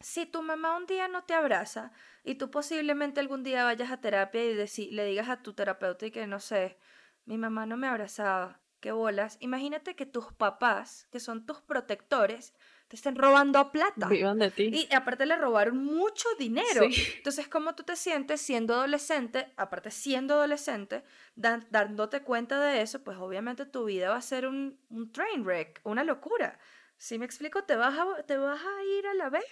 [0.00, 1.92] si tu mamá un día no te abraza
[2.24, 6.10] y tú posiblemente algún día vayas a terapia y le digas a tu terapeuta y
[6.10, 6.78] que no sé,
[7.24, 12.54] mi mamá no me abrazaba, qué bolas, imagínate que tus papás, que son tus protectores,
[12.88, 14.08] te estén robando plata.
[14.08, 14.70] Vivan de ti.
[14.72, 16.84] Y aparte le robaron mucho dinero.
[16.90, 17.12] Sí.
[17.18, 19.52] Entonces, ¿cómo tú te sientes siendo adolescente?
[19.56, 24.46] Aparte, siendo adolescente, dan- dándote cuenta de eso, pues obviamente tu vida va a ser
[24.46, 26.58] un, un train wreck, una locura.
[26.96, 29.44] Si me explico, te vas a, te vas a ir a la vez.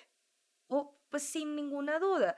[0.68, 2.37] O, pues sin ninguna duda.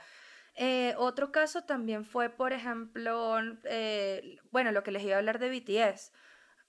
[0.55, 5.39] Eh, otro caso también fue, por ejemplo, eh, bueno, lo que les iba a hablar
[5.39, 6.11] de BTS.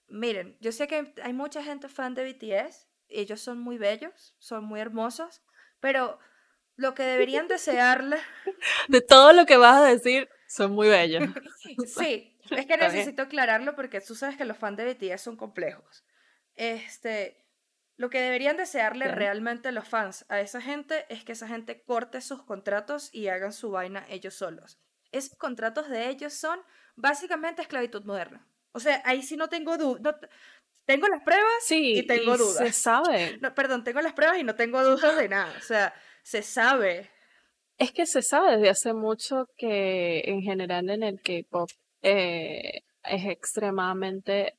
[0.06, 4.64] Miren, yo sé que hay mucha gente fan de BTS, ellos son muy bellos, son
[4.64, 5.42] muy hermosos,
[5.80, 6.18] pero
[6.76, 8.18] lo que deberían desearle,
[8.88, 11.22] De todo lo que vas a decir, son muy bellos.
[11.86, 16.04] sí, es que necesito aclararlo porque tú sabes que los fans de BTS son complejos.
[16.56, 17.46] Este,
[17.96, 22.20] lo que deberían desearle realmente los fans a esa gente es que esa gente corte
[22.20, 24.78] sus contratos y hagan su vaina ellos solos.
[25.12, 26.60] Esos contratos de ellos son
[26.96, 28.46] básicamente esclavitud moderna.
[28.72, 30.16] O sea, ahí sí no tengo dudas.
[30.94, 32.76] Tengo las pruebas Sí, y tengo se dudas.
[32.76, 33.38] sabe.
[33.42, 35.54] No, perdón, tengo las pruebas y no tengo dudas de nada.
[35.56, 37.10] O sea, se sabe.
[37.78, 41.70] Es que se sabe desde hace mucho que en general en el K-pop
[42.02, 44.54] eh, es extremadamente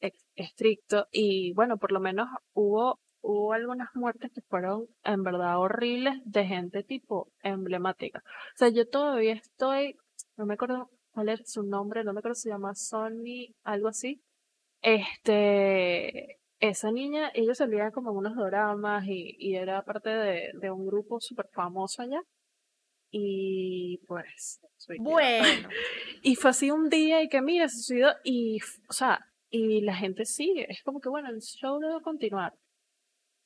[0.00, 5.58] ex- estricto y bueno, por lo menos hubo, hubo algunas muertes que fueron en verdad
[5.58, 8.22] horribles de gente tipo emblemática.
[8.24, 9.96] O sea, yo todavía estoy,
[10.36, 13.88] no me acuerdo cuál es su nombre, no me acuerdo si se llama Sonny, algo
[13.88, 14.22] así.
[14.82, 20.70] Este, esa niña, ella salía como en unos doramas y, y era parte de, de
[20.70, 22.20] un grupo súper famoso allá.
[23.10, 25.10] Y pues, suicidó.
[25.10, 25.68] Bueno,
[26.22, 29.94] Y fue así un día y que mira, se suicidó y, o sea, y la
[29.94, 30.66] gente sigue.
[30.70, 32.54] Es como que bueno, el show debe continuar.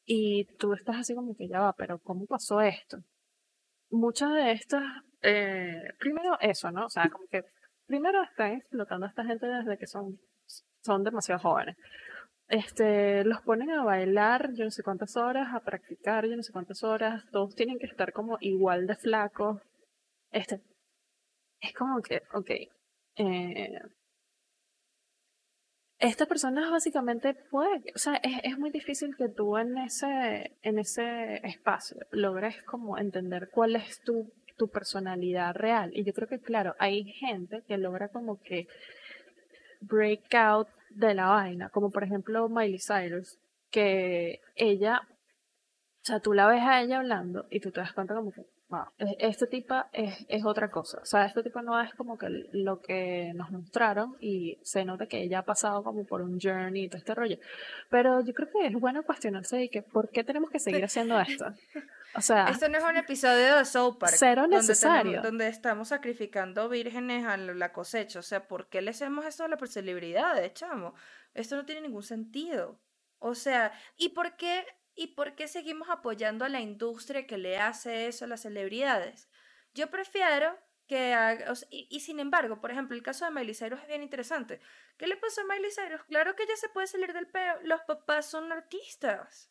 [0.04, 2.98] Y tú estás así como que ya va, pero ¿cómo pasó esto?
[3.90, 4.84] Muchas de estas
[5.22, 6.86] eh, primero eso, ¿no?
[6.86, 7.42] O sea, como que
[7.86, 10.20] primero están explotando a esta gente desde que son,
[10.86, 11.76] son demasiado jóvenes.
[12.48, 16.52] Este, los ponen a bailar yo no sé cuántas horas, a practicar yo no sé
[16.52, 19.60] cuántas horas, todos tienen que estar como igual de flacos.
[20.30, 20.60] Este,
[21.60, 22.50] es como que, ok,
[23.16, 23.80] eh,
[25.98, 30.78] estas personas básicamente pueden, o sea, es, es, muy difícil que tú en ese, en
[30.78, 35.90] ese espacio logres como entender cuál es tu, tu personalidad real.
[35.94, 38.66] Y yo creo que, claro, hay gente que logra como que
[39.80, 43.38] break out de la vaina, como por ejemplo Miley Cyrus,
[43.70, 48.14] que ella, o sea, tú la ves a ella hablando y tú te das cuenta
[48.14, 48.44] como que
[49.18, 50.98] este tipo es, es, otra cosa.
[51.00, 55.06] O sea, este tipo no es como que lo que nos mostraron y se nota
[55.06, 57.38] que ella ha pasado como por un journey y todo este rollo.
[57.90, 61.20] Pero yo creo que es bueno cuestionarse de que por qué tenemos que seguir haciendo
[61.20, 61.46] esto.
[62.16, 64.14] O sea, esto no es un episodio de Soul Park.
[64.16, 65.22] Cero necesario.
[65.22, 68.18] Donde, estamos sacrificando vírgenes a la cosecha.
[68.18, 70.94] O sea, ¿por qué le hacemos esto a las celebridades, chamo?
[71.34, 72.80] Esto no tiene ningún sentido.
[73.18, 74.66] O sea, ¿y por qué
[74.98, 79.28] ¿Y por qué seguimos apoyando a la industria que le hace eso a las celebridades?
[79.74, 83.88] Yo prefiero que haga, y, sin embargo, por ejemplo, el caso de Miley Cyrus es
[83.88, 84.58] bien interesante.
[84.96, 86.02] ¿Qué le pasó a Miley Cyrus?
[86.04, 87.58] Claro que ella se puede salir del peo.
[87.64, 89.50] Los papás son artistas.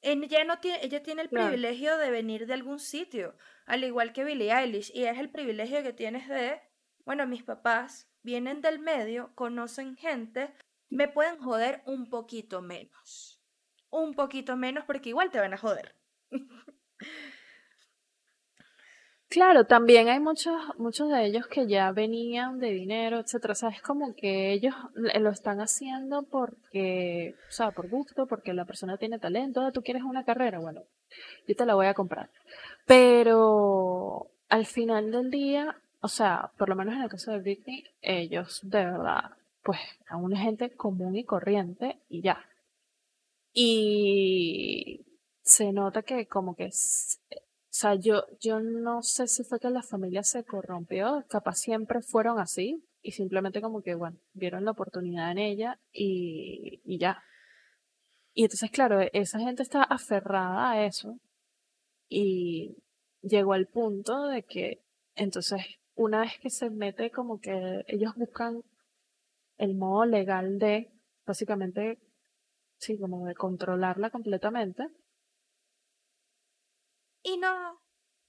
[0.00, 4.24] Ella, no tiene, ella tiene el privilegio de venir de algún sitio, al igual que
[4.24, 6.60] Billie Eilish, y es el privilegio que tienes de,
[7.04, 10.54] bueno, mis papás vienen del medio, conocen gente,
[10.88, 13.38] me pueden joder un poquito menos
[13.90, 15.94] un poquito menos porque igual te van a joder.
[19.28, 23.52] Claro, también hay muchos, muchos de ellos que ya venían de dinero, etcétera.
[23.52, 28.54] O sea, es como que ellos lo están haciendo porque, o sea, por gusto, porque
[28.54, 29.60] la persona tiene talento.
[29.60, 30.82] Ah, tú quieres una carrera, bueno,
[31.46, 32.30] yo te la voy a comprar.
[32.86, 37.84] Pero al final del día, o sea, por lo menos en el caso de Britney,
[38.00, 42.46] ellos de verdad, pues, a una gente común y corriente y ya.
[43.52, 45.04] Y
[45.42, 46.70] se nota que como que,
[47.78, 52.38] sea, yo, yo no sé si fue que la familia se corrompió, capaz siempre fueron
[52.38, 57.22] así y simplemente como que, bueno, vieron la oportunidad en ella y, y ya.
[58.34, 61.18] Y entonces, claro, esa gente está aferrada a eso
[62.08, 62.76] y
[63.22, 64.82] llegó al punto de que
[65.14, 65.60] entonces
[65.94, 68.62] una vez que se mete como que ellos buscan
[69.58, 70.90] el modo legal de
[71.26, 71.98] básicamente
[72.78, 74.88] sí, como de controlarla completamente.
[77.28, 77.80] Y no.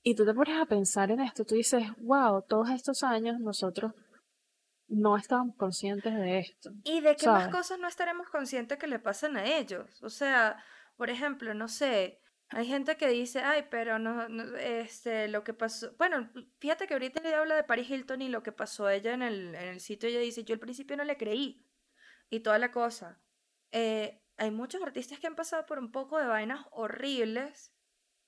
[0.02, 3.94] Y tú te pones a pensar en esto, tú dices, wow, todos estos años nosotros
[4.88, 6.72] no estábamos conscientes de esto.
[6.84, 10.02] ¿Y de qué más cosas no estaremos conscientes que le pasan a ellos?
[10.02, 10.64] O sea,
[10.96, 14.26] por ejemplo, no sé, hay gente que dice, ay, pero no,
[14.58, 18.42] este, lo que pasó, bueno, fíjate que ahorita le habla de Paris Hilton y lo
[18.42, 21.04] que pasó a ella en el, en el sitio, ella dice, yo al principio no
[21.04, 21.64] le creí
[22.30, 23.22] y toda la cosa.
[23.72, 27.72] Eh, hay muchos artistas que han pasado por un poco de vainas horribles,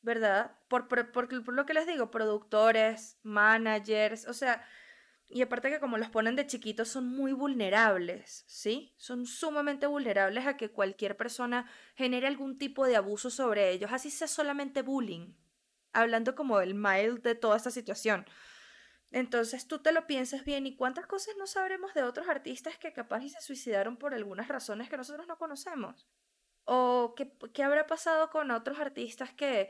[0.01, 0.57] ¿verdad?
[0.67, 4.65] Por, por, lo que les digo, productores, managers, o sea,
[5.29, 8.93] y aparte que como los ponen de chiquitos son muy vulnerables, ¿sí?
[8.97, 14.09] Son sumamente vulnerables a que cualquier persona genere algún tipo de abuso sobre ellos, así
[14.09, 15.33] sea solamente bullying,
[15.93, 18.25] hablando como el mild de toda esta situación.
[19.11, 22.93] Entonces tú te lo piensas bien y cuántas cosas no sabremos de otros artistas que
[22.93, 26.07] capaz y se suicidaron por algunas razones que nosotros no conocemos.
[26.65, 29.69] O qué, qué habrá pasado con otros artistas que,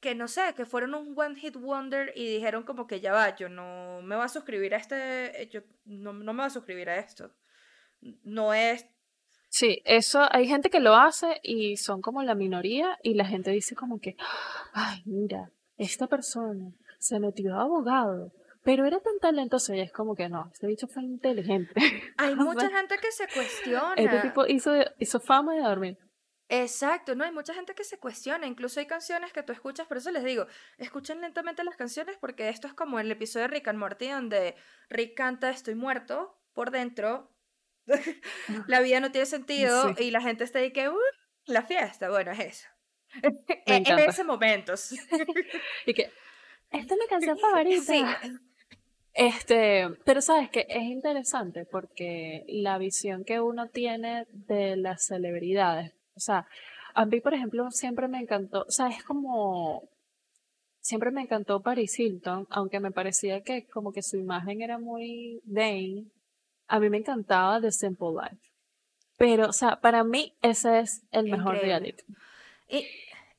[0.00, 3.36] que no sé, que fueron un one hit wonder y dijeron como que ya va,
[3.36, 6.90] yo no me voy a suscribir a este, yo no, no me voy a suscribir
[6.90, 7.30] a esto.
[8.24, 8.86] No es
[9.54, 13.50] Sí, eso hay gente que lo hace y son como la minoría y la gente
[13.50, 14.16] dice como que,
[14.72, 20.14] ay, mira, esta persona se metió a abogado pero era tan talentoso y es como
[20.14, 21.72] que no, este bicho fue inteligente.
[22.16, 23.94] Hay mucha gente que se cuestiona.
[23.96, 25.98] Este tipo hizo, hizo fama de dormir.
[26.48, 29.96] Exacto, no hay mucha gente que se cuestiona, incluso hay canciones que tú escuchas, por
[29.96, 30.46] eso les digo,
[30.76, 34.54] escuchen lentamente las canciones porque esto es como el episodio de Rick and Morty donde
[34.90, 37.34] Rick canta Estoy muerto por dentro,
[38.66, 40.98] la vida no tiene sentido y la gente está ahí que, uh,
[41.46, 42.68] la fiesta, bueno, es eso.
[43.66, 44.74] en ese momento.
[45.86, 46.12] y que,
[46.72, 47.82] esta es mi canción favorita.
[47.82, 48.04] Sí.
[49.14, 55.92] Este, pero sabes que es interesante porque la visión que uno tiene de las celebridades,
[56.14, 56.46] o sea,
[56.94, 59.88] a mí, por ejemplo, siempre me encantó, o sea, es como,
[60.80, 65.40] siempre me encantó Paris Hilton, aunque me parecía que como que su imagen era muy
[65.44, 66.10] vain,
[66.68, 68.42] a mí me encantaba The Simple Life.
[69.18, 72.02] Pero, o sea, para mí ese es el mejor reality.
[72.68, 72.86] Y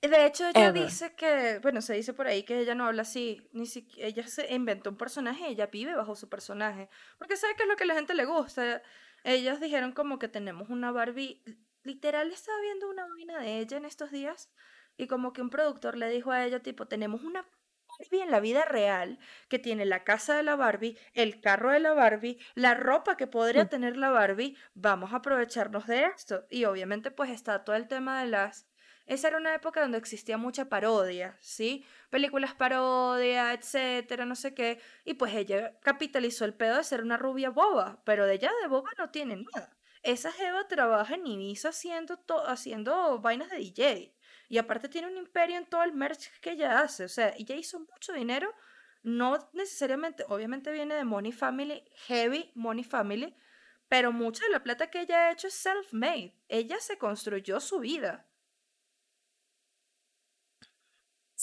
[0.09, 3.47] De hecho, ella dice que, bueno, se dice por ahí que ella no habla así,
[3.53, 7.63] ni siquiera, ella se inventó un personaje ella vive bajo su personaje, porque sabe que
[7.63, 8.81] es lo que a la gente le gusta.
[9.23, 11.41] Ellos dijeron como que tenemos una Barbie,
[11.83, 14.51] literal estaba viendo una vaina de ella en estos días
[14.97, 17.45] y como que un productor le dijo a ella tipo, tenemos una
[17.99, 21.79] Barbie en la vida real que tiene la casa de la Barbie, el carro de
[21.79, 23.69] la Barbie, la ropa que podría mm.
[23.69, 26.45] tener la Barbie, vamos a aprovecharnos de esto.
[26.49, 28.67] Y obviamente pues está todo el tema de las
[29.05, 31.85] esa era una época donde existía mucha parodia, ¿sí?
[32.09, 34.79] Películas parodia, etcétera, no sé qué.
[35.03, 38.67] Y pues ella capitalizó el pedo de ser una rubia boba, pero de ella de
[38.67, 39.75] boba no tiene nada.
[40.03, 44.15] Esa Jeva trabaja en Ibiza haciendo, haciendo vainas de DJ.
[44.49, 47.05] Y aparte tiene un imperio en todo el merch que ella hace.
[47.05, 48.53] O sea, ella hizo mucho dinero.
[49.01, 53.35] No necesariamente, obviamente viene de Money Family, heavy Money Family,
[53.89, 56.35] pero mucha de la plata que ella ha hecho es self-made.
[56.47, 58.25] Ella se construyó su vida.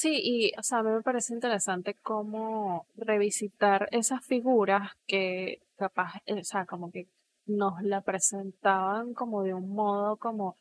[0.00, 6.22] Sí, y o sea, a mí me parece interesante cómo revisitar esas figuras que capaz,
[6.24, 7.06] eh, o sea, como que
[7.44, 10.56] nos la presentaban como de un modo como,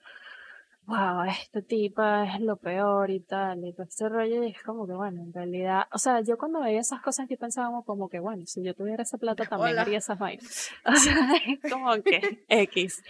[0.87, 4.85] wow, este tipo es lo peor y tal, y todo este rollo, y es como
[4.85, 8.19] que, bueno, en realidad, o sea, yo cuando veía esas cosas, yo pensaba como que,
[8.19, 10.69] bueno, si yo tuviera esa plata también haría esas vainas.
[10.85, 11.15] O sea,
[11.47, 13.01] es como que X.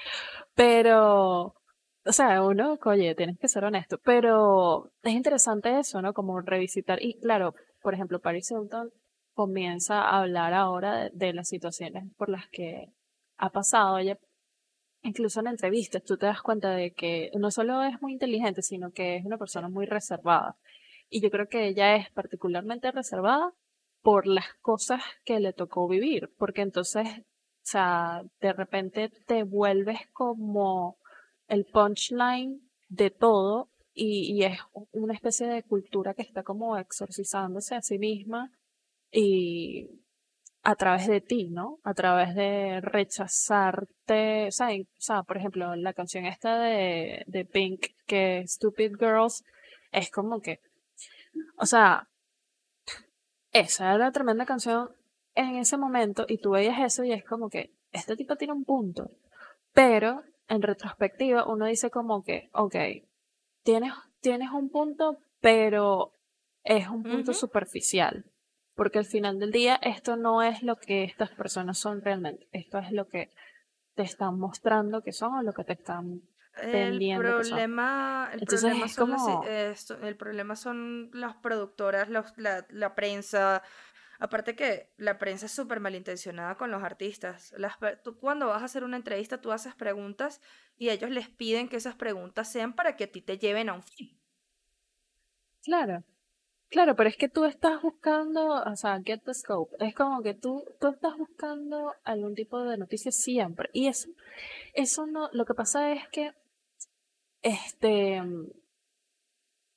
[0.54, 1.56] Pero,
[2.10, 6.12] o sea, uno, oye, tienes que ser honesto, pero es interesante eso, ¿no?
[6.16, 7.54] Como revisitar, y claro,
[7.84, 8.92] por ejemplo, Paris Hilton
[9.36, 12.92] comienza a hablar ahora de, las situaciones por las que
[13.38, 14.00] ha pasado.
[14.00, 14.18] Ella,
[15.04, 18.92] incluso en entrevistas, tú te das cuenta de que no solo es muy inteligente, sino
[18.92, 20.58] que es una persona muy reservada.
[21.10, 23.54] Y yo creo que ella es particularmente reservada
[24.02, 27.24] por las cosas que le tocó vivir, porque entonces, o
[27.62, 30.98] sea, de repente te vuelves como
[31.50, 34.60] el punchline de todo y, es
[34.92, 38.50] una especie de cultura que está como exorcizándose a sí misma
[39.12, 39.90] y
[40.64, 41.80] a través de ti, ¿no?
[41.84, 48.44] A través de rechazarte, o sea, por ejemplo, la canción esta de, de Pink, que
[48.48, 49.44] Stupid Girls,
[49.92, 50.60] es como que,
[51.58, 52.08] o sea,
[53.52, 54.90] esa era la tremenda canción
[55.36, 58.66] en ese momento y tú veías eso y es como que este tipo tiene un
[58.66, 59.12] punto,
[59.74, 62.76] pero en retrospectiva uno dice como que, ok,
[63.64, 66.12] tienes, tienes un punto, pero
[66.64, 68.26] es un punto superficial.
[68.76, 72.48] Porque al final del día esto no es lo que estas personas son realmente.
[72.52, 73.30] Esto es lo que
[73.96, 76.22] te están mostrando que son o lo que te están
[76.56, 77.28] vendiendo.
[77.28, 79.44] El problema, el problema, son como...
[79.44, 83.62] el problema son las productoras, la, la prensa,
[84.20, 87.56] Aparte que la prensa es súper malintencionada con los artistas.
[88.04, 90.42] Tú cuando vas a hacer una entrevista, tú haces preguntas
[90.78, 93.74] y ellos les piden que esas preguntas sean para que a ti te lleven a
[93.74, 94.20] un fin.
[95.64, 96.04] Claro.
[96.70, 99.76] Claro, pero es que tú estás buscando, o sea, get the scope.
[99.80, 103.70] Es como que tú, tú estás buscando algún tipo de noticias siempre.
[103.74, 104.10] Y eso,
[104.74, 106.34] eso no, lo que pasa es que,
[107.42, 108.22] este,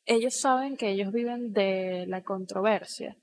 [0.05, 3.17] ellos saben que ellos viven de la controversia.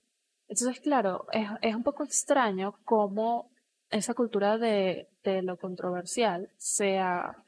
[0.50, 3.50] Entonces, claro, es, es un poco extraño cómo
[3.92, 7.44] esa cultura de, de lo controversial se ha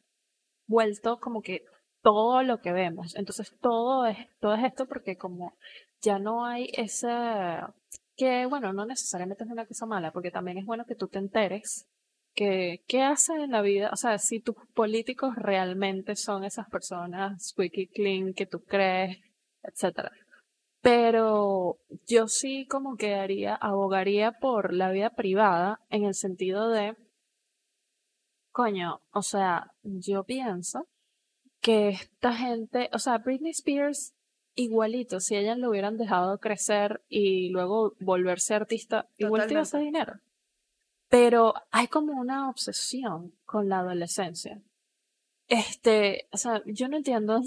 [0.68, 1.66] vuelto como que
[2.02, 3.16] todo lo que vemos.
[3.16, 5.56] Entonces, todo es, todo es esto porque como
[6.02, 7.74] ya no hay esa
[8.16, 11.20] que bueno, no necesariamente es una cosa mala, porque también es bueno que tú te
[11.20, 11.88] enteres
[12.36, 17.50] que qué hacen en la vida, o sea, si tus políticos realmente son esas personas
[17.50, 19.18] squeaky clean que tú crees,
[19.64, 20.12] etcétera.
[20.82, 21.78] Pero
[22.08, 26.96] yo sí como que haría, abogaría por la vida privada en el sentido de,
[28.52, 30.88] coño, o sea, yo pienso
[31.62, 34.16] que esta gente, o sea, Britney Spears
[34.56, 40.20] igualito, si ella lo hubieran dejado crecer y luego volverse artista, igual tiene ese dinero.
[41.10, 44.62] Pero hay como una obsesión con la adolescencia.
[45.48, 47.42] Este, o sea, yo no entiendo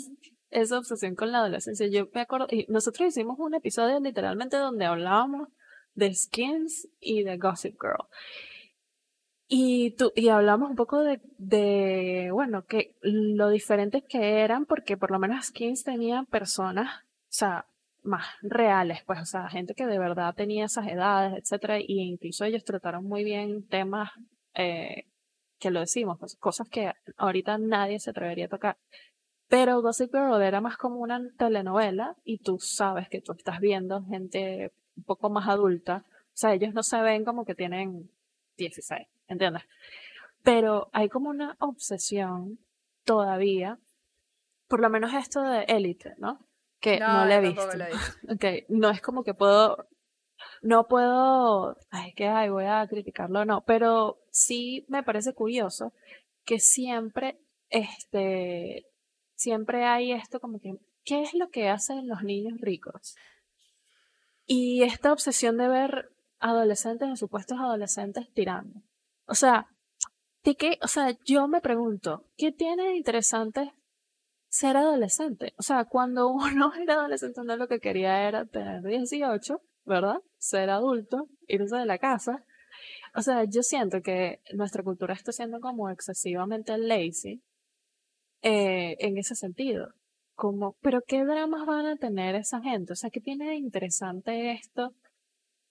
[0.51, 1.87] esa obsesión con la adolescencia.
[1.89, 5.49] Yo me acuerdo, y nosotros hicimos un episodio literalmente donde hablábamos
[5.95, 8.09] de Skins y de Gossip Girl.
[9.47, 14.97] Y, tú, y hablamos un poco de, de, bueno, que lo diferentes que eran, porque
[14.97, 17.67] por lo menos Skins tenía personas, o sea,
[18.03, 22.45] más reales, pues, o sea, gente que de verdad tenía esas edades, etcétera, y incluso
[22.45, 24.11] ellos trataron muy bien temas
[24.55, 25.07] eh,
[25.59, 28.77] que lo decimos, pues, cosas que ahorita nadie se atrevería a tocar.
[29.49, 34.05] Pero Gossip Girl era más como una telenovela y tú sabes que tú estás viendo
[34.05, 36.05] gente un poco más adulta.
[36.09, 38.11] O sea, ellos no se ven como que tienen
[38.57, 39.63] 16, ¿entiendes?
[40.43, 42.59] Pero hay como una obsesión
[43.05, 43.79] todavía,
[44.69, 46.41] por lo menos esto de élite, ¿no?
[46.85, 47.67] que no, la he visto.
[48.35, 48.67] okay.
[48.69, 49.89] no es como que puedo,
[50.61, 55.95] no puedo, ay, que ay, voy a criticarlo, no, pero sí me parece curioso
[56.45, 57.39] que siempre,
[57.71, 58.85] este,
[59.45, 63.15] siempre hay esto como que, ¿qué es lo que hacen los niños ricos?
[64.47, 68.81] Y esta obsesión de ver adolescentes o supuestos adolescentes tirando.
[69.27, 69.69] O sea,
[70.45, 70.79] ¿de qué?
[70.83, 73.75] O sea, yo me pregunto, ¿qué tiene interesante
[74.49, 75.53] ser adolescente?
[75.59, 80.21] O sea, cuando uno era adolescente, no lo que quería era tener 18, ¿verdad?
[80.39, 82.45] Ser adulto, irse de la casa.
[83.15, 87.43] O sea, yo siento que nuestra cultura está siendo como excesivamente lazy
[88.45, 89.95] eh, en ese sentido.
[90.35, 92.93] Como, pero ¿qué dramas van a tener esa gente?
[92.93, 94.93] O sea, ¿qué tiene de interesante esto?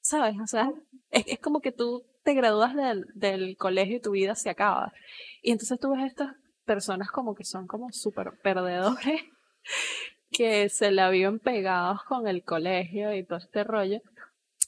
[0.02, 0.36] ¿Sabes?
[0.42, 0.72] O sea,
[1.12, 4.92] es, como que tú te gradúas del, del, colegio y tu vida se acaba.
[5.44, 9.22] Y entonces tú ves estas personas como que son como súper perdedores,
[10.32, 14.02] que se la viven pegados con el colegio y todo este rollo.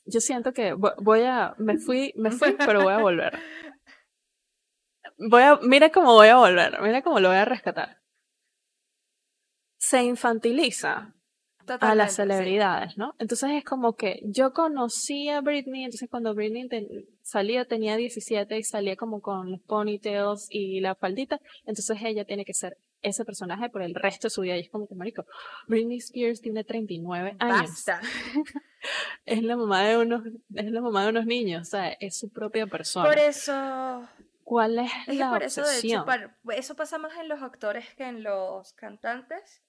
[0.06, 3.40] Yo siento que voy a, me fui, me fui, pero voy a volver.
[5.18, 8.06] Voy a, mira cómo voy a volver, mira cómo lo voy a rescatar
[9.86, 11.14] se infantiliza
[11.80, 13.16] a las celebridades, ¿no?
[13.20, 16.68] Entonces es como que yo conocí a Britney, entonces cuando Britney
[17.22, 22.46] salía tenía 17 y salía como con los ponytails y la faldita, entonces ella tiene
[22.46, 25.26] que ser ese personaje por el resto de su vida y es como que marico,
[25.68, 27.86] Britney Spears tiene 39 años.
[29.26, 30.24] es la mamá de unos
[30.56, 33.08] es la mamá de unos niños, o sea, es su propia persona.
[33.08, 34.08] Por eso
[34.46, 36.06] ¿Cuál es, la por eso, de hecho,
[36.52, 39.64] eso pasa más en los actores que en los cantantes.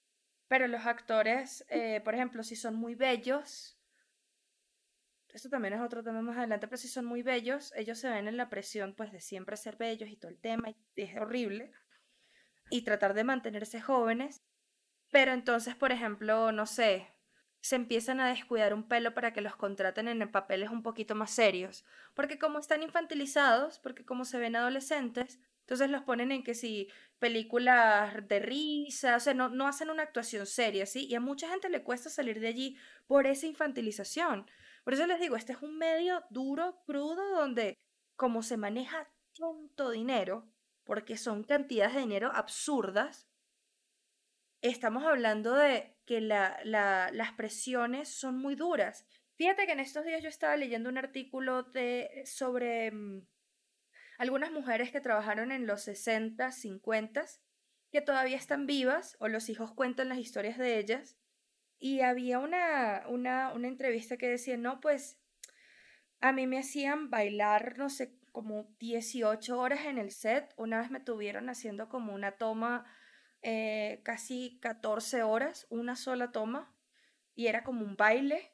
[0.47, 3.81] Pero los actores, eh, por ejemplo, si son muy bellos,
[5.33, 8.27] esto también es otro tema más adelante, pero si son muy bellos, ellos se ven
[8.27, 11.71] en la presión pues de siempre ser bellos y todo el tema, y es horrible,
[12.69, 14.43] y tratar de mantenerse jóvenes.
[15.09, 17.07] Pero entonces, por ejemplo, no sé,
[17.67, 21.31] se empiezan a descuidar un pelo para que los contraten en papeles un poquito más
[21.31, 26.53] serios, porque como están infantilizados, porque como se ven adolescentes, entonces los ponen en que
[26.53, 26.87] si
[27.19, 31.07] películas de risa, o sea, no, no hacen una actuación seria, ¿sí?
[31.07, 34.49] Y a mucha gente le cuesta salir de allí por esa infantilización.
[34.85, 37.73] Por eso les digo, este es un medio duro, crudo, donde
[38.15, 40.49] como se maneja tanto dinero,
[40.85, 43.27] porque son cantidades de dinero absurdas,
[44.61, 49.05] estamos hablando de que la, la, las presiones son muy duras.
[49.35, 53.27] Fíjate que en estos días yo estaba leyendo un artículo de, sobre mm,
[54.17, 57.25] algunas mujeres que trabajaron en los 60, 50,
[57.91, 61.17] que todavía están vivas o los hijos cuentan las historias de ellas.
[61.77, 65.19] Y había una, una, una entrevista que decía, no, pues
[66.21, 70.53] a mí me hacían bailar, no sé, como 18 horas en el set.
[70.57, 72.85] Una vez me tuvieron haciendo como una toma
[73.49, 76.75] eh, casi 14 horas, una sola toma,
[77.33, 78.53] y era como un baile.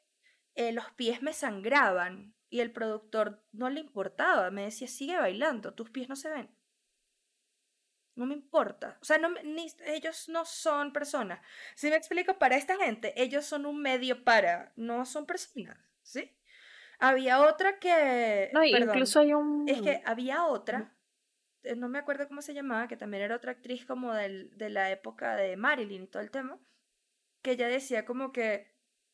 [0.54, 5.74] Eh, los pies me sangraban y el productor no le importaba, me decía, sigue bailando,
[5.74, 6.56] tus pies no se ven.
[8.14, 8.96] No me importa.
[9.02, 9.34] O sea, no,
[9.84, 11.44] ellos no son personas.
[11.74, 16.30] Si me explico, para esta gente, ellos son un medio para, no son personas, ¿sí?
[17.00, 18.50] Había otra que...
[18.52, 19.68] No, incluso hay un...
[19.68, 20.93] Es que había otra,
[21.76, 24.90] no me acuerdo cómo se llamaba, que también era otra actriz como del, de la
[24.90, 26.58] época de Marilyn y todo el tema,
[27.42, 28.72] que ella decía como que,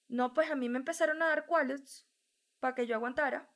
[0.09, 2.09] no, pues a mí me empezaron a dar qualets
[2.59, 3.49] para que yo aguantara.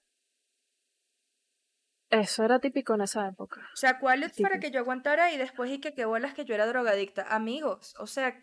[2.11, 3.61] Eso era típico en esa época.
[3.72, 6.45] O sea, ¿cuál es para que yo aguantara y después y que qué bolas que
[6.45, 7.22] yo era drogadicta?
[7.34, 8.38] Amigos, o sea,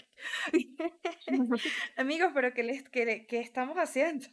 [1.98, 4.28] amigos, pero ¿qué, les, qué, qué estamos haciendo?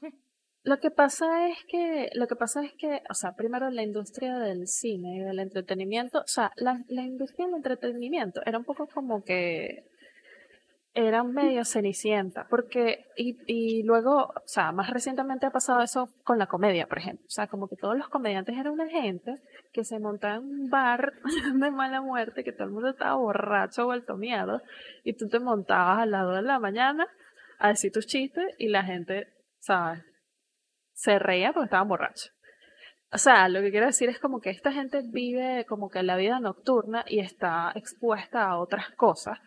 [0.68, 4.38] Lo que pasa es que, lo que pasa es que, o sea, primero la industria
[4.38, 9.24] del cine y del entretenimiento, o sea, la, industria del entretenimiento era un poco como
[9.24, 9.86] que
[10.92, 16.38] era medio cenicienta, porque, y, y luego, o sea, más recientemente ha pasado eso con
[16.38, 17.24] la comedia, por ejemplo.
[17.26, 19.36] O sea, como que todos los comediantes eran una gente
[19.72, 21.14] que se montaba en un bar
[21.54, 24.60] de mala muerte, que todo el mundo estaba borracho, vuelto miedo,
[25.02, 27.08] y tú te montabas al lado de la mañana
[27.58, 29.28] a decir tus chistes y la gente,
[29.60, 30.04] ¿sabes?
[30.98, 32.32] Se reía porque estaban borrachos.
[33.12, 36.16] O sea, lo que quiero decir es como que esta gente vive como que la
[36.16, 39.38] vida nocturna y está expuesta a otras cosas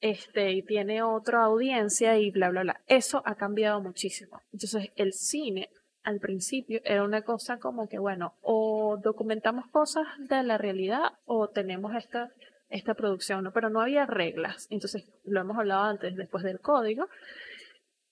[0.00, 2.82] este, y tiene otra audiencia y bla, bla, bla.
[2.88, 4.42] Eso ha cambiado muchísimo.
[4.52, 5.70] Entonces, el cine
[6.02, 11.48] al principio era una cosa como que, bueno, o documentamos cosas de la realidad o
[11.48, 12.30] tenemos esta,
[12.68, 13.52] esta producción, ¿no?
[13.52, 14.66] Pero no había reglas.
[14.68, 17.08] Entonces, lo hemos hablado antes, después del código.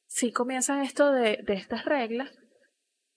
[0.07, 2.35] Si comienzan esto de, de estas reglas,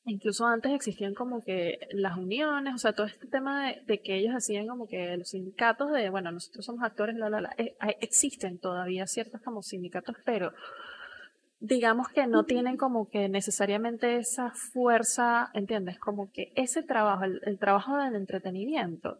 [0.09, 4.33] Incluso antes existían como que las uniones, o sea, todo este tema de, que ellos
[4.33, 8.57] hacían como que los sindicatos de, bueno, nosotros somos actores, la, la, la, eh, existen
[8.57, 10.53] todavía ciertos como sindicatos, pero
[11.59, 15.99] digamos que no tienen como que necesariamente esa fuerza, ¿entiendes?
[15.99, 19.19] Como que ese trabajo, el, trabajo del entretenimiento,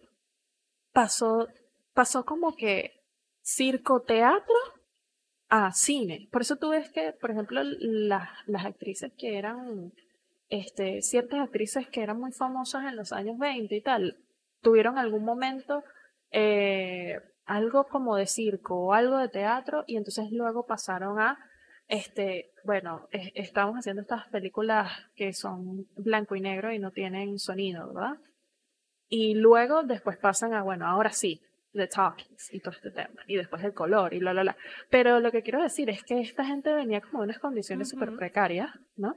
[0.93, 1.49] pasó,
[1.93, 3.01] pasó como que
[3.41, 4.55] circo, teatro
[5.49, 6.29] a cine.
[6.31, 9.91] Por eso tú ves que, por ejemplo, las, las actrices que eran,
[10.49, 14.17] este, ciertas actrices que eran muy famosas en los años 20 y tal,
[14.61, 15.83] tuvieron algún momento
[16.31, 21.37] eh, algo como de circo o algo de teatro y entonces luego pasaron a
[21.87, 27.87] este, bueno, estamos haciendo estas películas que son blanco y negro y no tienen sonido,
[27.93, 28.17] ¿verdad?
[29.07, 31.41] Y luego después pasan a, bueno, ahora sí,
[31.71, 34.57] The Talkies y todo este tema, y después el color y la, la, la.
[34.89, 38.13] Pero lo que quiero decir es que esta gente venía como de unas condiciones súper
[38.17, 39.15] precarias, ¿no?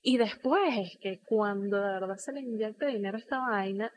[0.00, 3.92] Y después es que cuando de verdad se le inyecta dinero a esta vaina,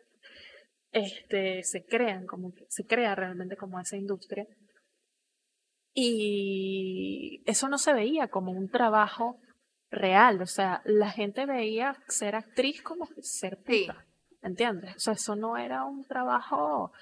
[0.92, 4.46] este, se crean como que, se crea realmente como esa industria.
[5.94, 9.40] Y eso no se veía como un trabajo
[9.92, 14.06] real, o sea, la gente veía ser actriz como ser puta,
[14.42, 14.96] ¿entiendes?
[14.96, 16.94] O sea, eso no era un trabajo,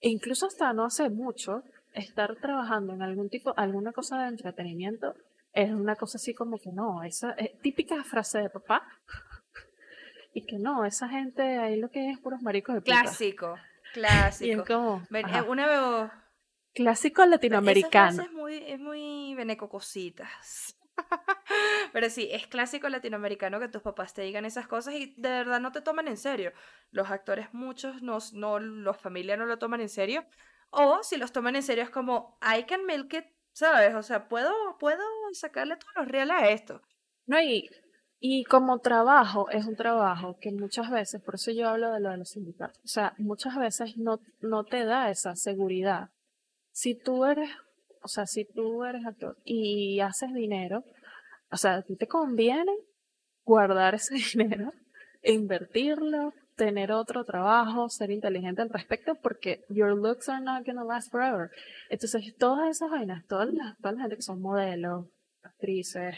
[0.00, 5.14] e incluso hasta no hace mucho, estar trabajando en algún tipo, alguna cosa de entretenimiento,
[5.54, 8.86] es una cosa así como que no, esa es típica frase de papá,
[10.34, 13.02] y que no, esa gente ahí lo que es puros maricos de puta.
[13.02, 13.56] Clásico,
[13.92, 14.46] clásico.
[14.46, 15.02] Y es como,
[15.48, 16.10] una vez
[16.74, 18.22] Clásico latinoamericano.
[18.22, 20.76] es muy, es muy veneco cositas.
[21.92, 25.60] Pero sí, es clásico latinoamericano que tus papás te digan esas cosas y de verdad
[25.60, 26.52] no te toman en serio.
[26.90, 30.26] Los actores, muchos, no, no, los familias no lo toman en serio.
[30.70, 33.94] O si los toman en serio es como, I can milk it, ¿sabes?
[33.94, 35.02] O sea, puedo, puedo
[35.32, 36.82] sacarle todos los reales a esto.
[37.26, 37.70] No, y,
[38.20, 42.10] y como trabajo, es un trabajo que muchas veces, por eso yo hablo de lo
[42.10, 46.10] de los sindicatos, o sea, muchas veces no, no te da esa seguridad
[46.74, 47.48] si tú eres,
[48.02, 50.84] o sea, si tú eres actor y haces dinero,
[51.50, 52.72] o sea, a ti te conviene
[53.44, 54.72] guardar ese dinero,
[55.22, 60.84] e invertirlo, tener otro trabajo, ser inteligente al respecto, porque your looks are not gonna
[60.84, 61.50] last forever.
[61.90, 65.06] Entonces, todas esas vainas, toda la, toda la gente que son modelos,
[65.42, 66.16] actrices,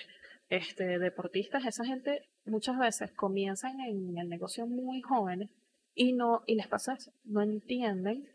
[0.49, 5.51] este, deportistas, esa gente muchas veces comienzan en el negocio muy jóvenes
[5.95, 8.29] y no, y les pasa eso, no entienden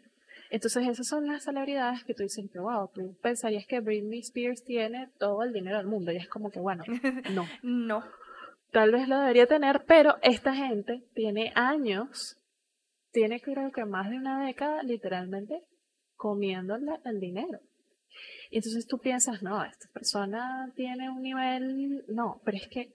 [0.52, 4.66] entonces esas son las celebridades que tú dices que, wow, tú pensarías que Britney Spears
[4.66, 6.84] tiene todo el dinero del mundo y es como que, bueno,
[7.34, 7.48] no.
[7.64, 8.04] no.
[8.72, 12.38] Tal vez lo debería tener, pero esta gente tiene años,
[13.12, 15.62] tiene creo que más de una década literalmente
[16.16, 17.60] comiéndole el dinero.
[18.50, 22.94] Y entonces tú piensas, no, esta persona tiene un nivel, no, pero es que,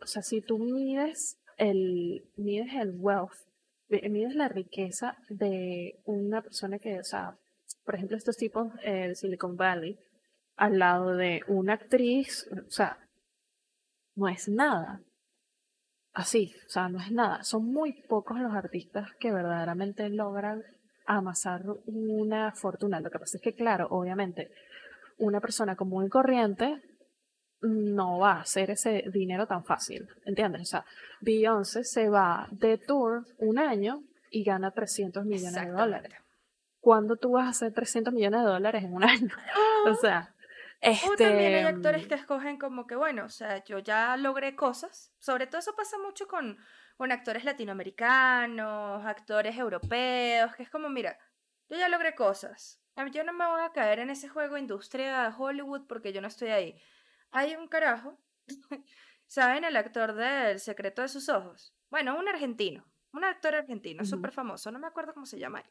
[0.00, 3.50] o sea, si tú mides el, mides el wealth
[3.90, 7.36] mides la riqueza de una persona que, o sea,
[7.84, 9.98] por ejemplo, estos tipos eh, de Silicon Valley,
[10.56, 12.98] al lado de una actriz, o sea,
[14.14, 15.00] no es nada.
[16.12, 17.44] Así, o sea, no es nada.
[17.44, 20.62] Son muy pocos los artistas que verdaderamente logran
[21.06, 23.00] amasar una fortuna.
[23.00, 24.50] Lo que pasa es que, claro, obviamente,
[25.18, 26.82] una persona común y corriente
[27.62, 30.62] no va a hacer ese dinero tan fácil, ¿entiendes?
[30.62, 30.84] O sea,
[31.20, 36.12] Beyoncé se va de tour un año y gana 300 millones de dólares.
[36.80, 39.28] ¿Cuándo tú vas a hacer 300 millones de dólares en un año?
[39.86, 40.34] o sea,
[40.80, 41.08] este...
[41.08, 45.12] O también hay actores que escogen como que, bueno, o sea, yo ya logré cosas.
[45.18, 46.58] Sobre todo eso pasa mucho con,
[46.96, 51.18] con actores latinoamericanos, actores europeos, que es como, mira,
[51.68, 52.80] yo ya logré cosas.
[53.12, 56.48] Yo no me voy a caer en ese juego industria Hollywood porque yo no estoy
[56.48, 56.80] ahí
[57.30, 58.18] hay un carajo.
[59.26, 61.74] ¿Saben el actor del secreto de sus ojos?
[61.88, 62.84] Bueno, un argentino.
[63.12, 64.70] Un actor argentino, súper famoso.
[64.70, 65.66] No me acuerdo cómo se llama él.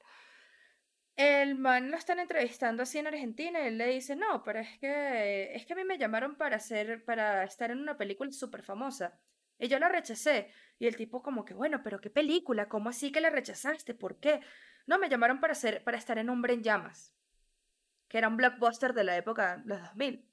[1.19, 4.79] El man lo están entrevistando así en Argentina y él le dice, no, pero es
[4.79, 8.63] que, es que a mí me llamaron para, hacer, para estar en una película súper
[8.63, 9.19] famosa.
[9.57, 10.49] Y yo la rechacé.
[10.77, 12.69] Y el tipo como que, bueno, pero ¿qué película?
[12.69, 13.93] ¿Cómo así que la rechazaste?
[13.95, 14.39] ¿Por qué?
[14.87, 17.13] No, me llamaron para, hacer, para estar en Hombre en Llamas,
[18.07, 20.25] que era un blockbuster de la época los 2000.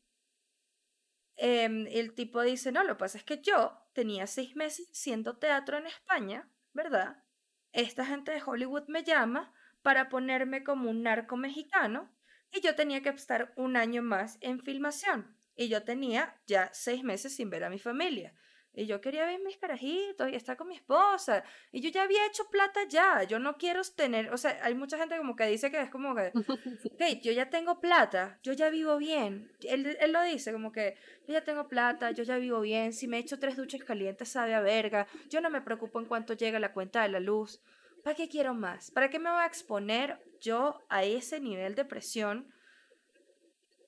[1.35, 5.37] Em, el tipo dice, no, lo que pasa es que yo tenía seis meses haciendo
[5.37, 7.25] teatro en España, ¿verdad?
[7.73, 9.53] Esta gente de Hollywood me llama
[9.87, 12.13] para ponerme como un narco mexicano
[12.51, 15.39] y yo tenía que estar un año más en filmación.
[15.55, 18.35] Y yo tenía ya seis meses sin ver a mi familia.
[18.75, 21.45] Y yo quería ver mis carajitos y estar con mi esposa.
[21.71, 23.23] Y yo ya había hecho plata ya.
[23.23, 26.17] Yo no quiero tener, o sea, hay mucha gente como que dice que es como
[26.17, 26.33] que,
[27.23, 29.53] yo ya tengo plata, yo ya vivo bien.
[29.61, 30.97] Él, él lo dice como que,
[31.29, 32.93] yo ya tengo plata, yo ya vivo bien.
[32.93, 35.07] Si me echo tres duchas calientes sabe a verga.
[35.31, 37.63] Yo no me preocupo en cuanto llega la cuenta de la luz.
[38.07, 38.93] ¿Para qué quiero más?
[38.93, 42.55] ¿Para qué me voy a exponer yo a ese nivel de presión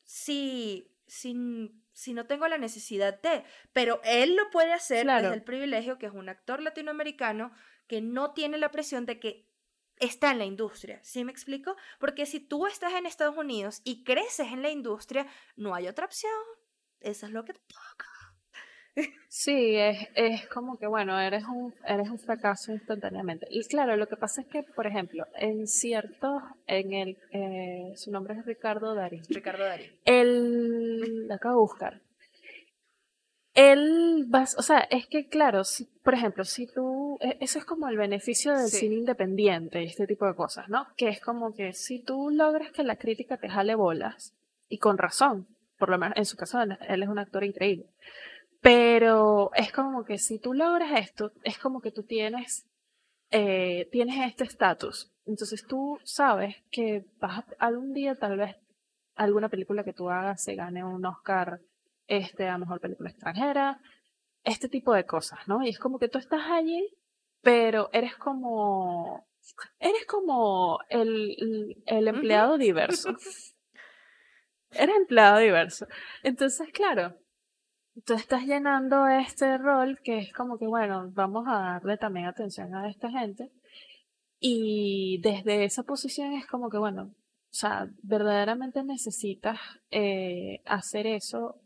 [0.02, 3.44] si, sin si no tengo la necesidad de?
[3.72, 7.52] Pero él lo puede hacer desde el privilegio que es un actor latinoamericano
[7.86, 9.46] que no tiene la presión de que
[10.00, 10.98] está en la industria.
[11.04, 11.76] ¿Sí me explico?
[12.00, 16.06] Porque si tú estás en Estados Unidos y creces en la industria, no hay otra
[16.06, 16.32] opción.
[16.98, 18.17] Eso es lo que te toca.
[19.28, 23.46] Sí, es, es como que, bueno, eres un, eres un fracaso instantáneamente.
[23.50, 28.10] Y claro, lo que pasa es que, por ejemplo, en cierto, en el, eh, su
[28.10, 29.20] nombre es Ricardo Dari.
[29.28, 29.90] Ricardo Dari.
[30.04, 32.00] Él, lo acabo de buscar.
[33.54, 37.64] Él va, o sea, es que claro, si, por ejemplo, si tú, e, eso es
[37.64, 40.86] como el beneficio del cine independiente y este tipo de cosas, ¿no?
[40.96, 44.32] Que es como que si tú logras que la crítica te jale bolas,
[44.68, 47.86] y con razón, por lo menos en su caso él, es un actor increíble,
[48.60, 52.66] pero es como que si tú logras esto, es como que tú tienes,
[53.30, 55.12] eh, tienes este estatus.
[55.26, 58.56] Entonces tú sabes que vas a, algún día tal vez
[59.14, 61.60] alguna película que tú hagas se gane un Oscar
[62.06, 63.80] este, a mejor película extranjera,
[64.44, 65.62] este tipo de cosas, ¿no?
[65.62, 66.88] Y es como que tú estás allí,
[67.42, 69.26] pero eres como,
[69.78, 73.10] eres como el, el empleado diverso.
[74.70, 75.86] Eres empleado diverso.
[76.22, 77.16] Entonces, claro,
[78.04, 82.74] tú estás llenando este rol que es como que, bueno, vamos a darle también atención
[82.74, 83.50] a esta gente.
[84.40, 87.14] Y desde esa posición es como que, bueno,
[87.50, 89.58] o sea, verdaderamente necesitas
[89.90, 91.60] eh, hacer eso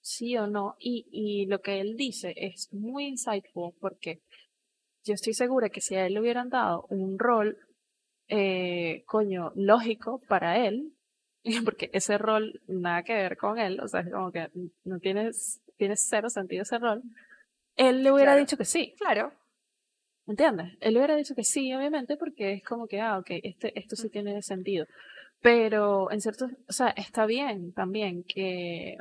[0.00, 0.76] sí o no.
[0.78, 4.22] Y, y lo que él dice es muy insightful porque
[5.04, 7.58] yo estoy segura que si a él le hubieran dado un rol,
[8.28, 10.94] eh, coño, lógico para él,
[11.64, 14.48] porque ese rol nada que ver con él, o sea, es como que
[14.84, 17.02] no tienes, tienes cero sentido ese rol,
[17.76, 18.94] él le hubiera dicho que sí.
[18.98, 19.32] Claro.
[20.26, 20.72] ¿Entiendes?
[20.80, 23.96] Él le hubiera dicho que sí, obviamente, porque es como que, ah, ok, este, esto
[23.96, 24.86] sí tiene sentido.
[25.40, 28.96] Pero en cierto, o sea, está bien también que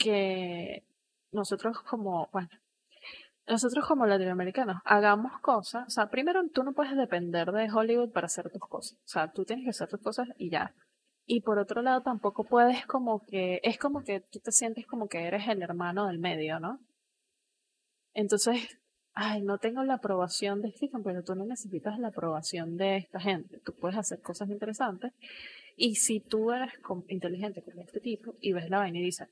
[0.00, 0.82] que
[1.30, 2.48] nosotros como, bueno,
[3.46, 8.26] nosotros como latinoamericanos hagamos cosas, o sea, primero tú no puedes depender de Hollywood para
[8.26, 10.74] hacer tus cosas, o sea, tú tienes que hacer tus cosas y ya.
[11.32, 15.06] Y por otro lado tampoco puedes como que, es como que tú te sientes como
[15.06, 16.80] que eres el hermano del medio, ¿no?
[18.12, 18.80] Entonces,
[19.12, 23.20] ay, no tengo la aprobación de Stephen, pero tú no necesitas la aprobación de esta
[23.20, 23.60] gente.
[23.60, 25.12] Tú puedes hacer cosas interesantes.
[25.76, 26.72] Y si tú eres
[27.06, 29.28] inteligente como este tipo y ves la vaina y dices,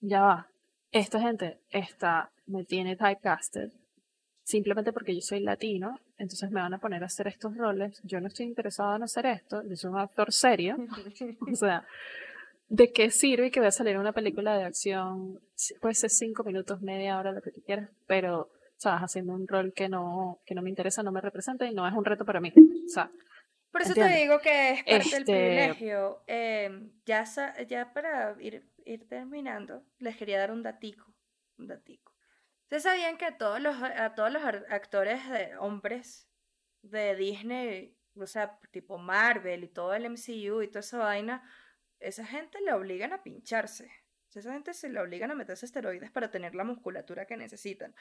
[0.00, 0.50] ya va,
[0.90, 3.72] esta gente está, me tiene typecasted
[4.42, 8.20] simplemente porque yo soy latino, entonces me van a poner a hacer estos roles, yo
[8.20, 10.76] no estoy interesado en hacer esto, yo soy un actor serio,
[11.52, 11.86] o sea,
[12.68, 15.40] ¿de qué sirve que voy a salir una película de acción,
[15.80, 19.72] puede ser cinco minutos, media hora, lo que tú quieras, pero, sabes, haciendo un rol
[19.72, 22.40] que no, que no me interesa, no me representa y no es un reto para
[22.40, 23.10] mí, o sea,
[23.70, 26.22] por eso te digo que es parte del este privilegio.
[26.26, 27.24] Em, ya,
[27.68, 31.14] ya para ir ir terminando, les quería dar un datico.
[31.58, 32.07] Un datico.
[32.68, 36.28] ¿Ustedes sabían que a todos los, a todos los actores de hombres
[36.82, 41.50] de Disney, o sea, tipo Marvel y todo el MCU y toda esa vaina,
[41.98, 43.90] esa gente le obligan a pincharse.
[44.34, 47.94] Esa gente se le obligan a meterse esteroides para tener la musculatura que necesitan.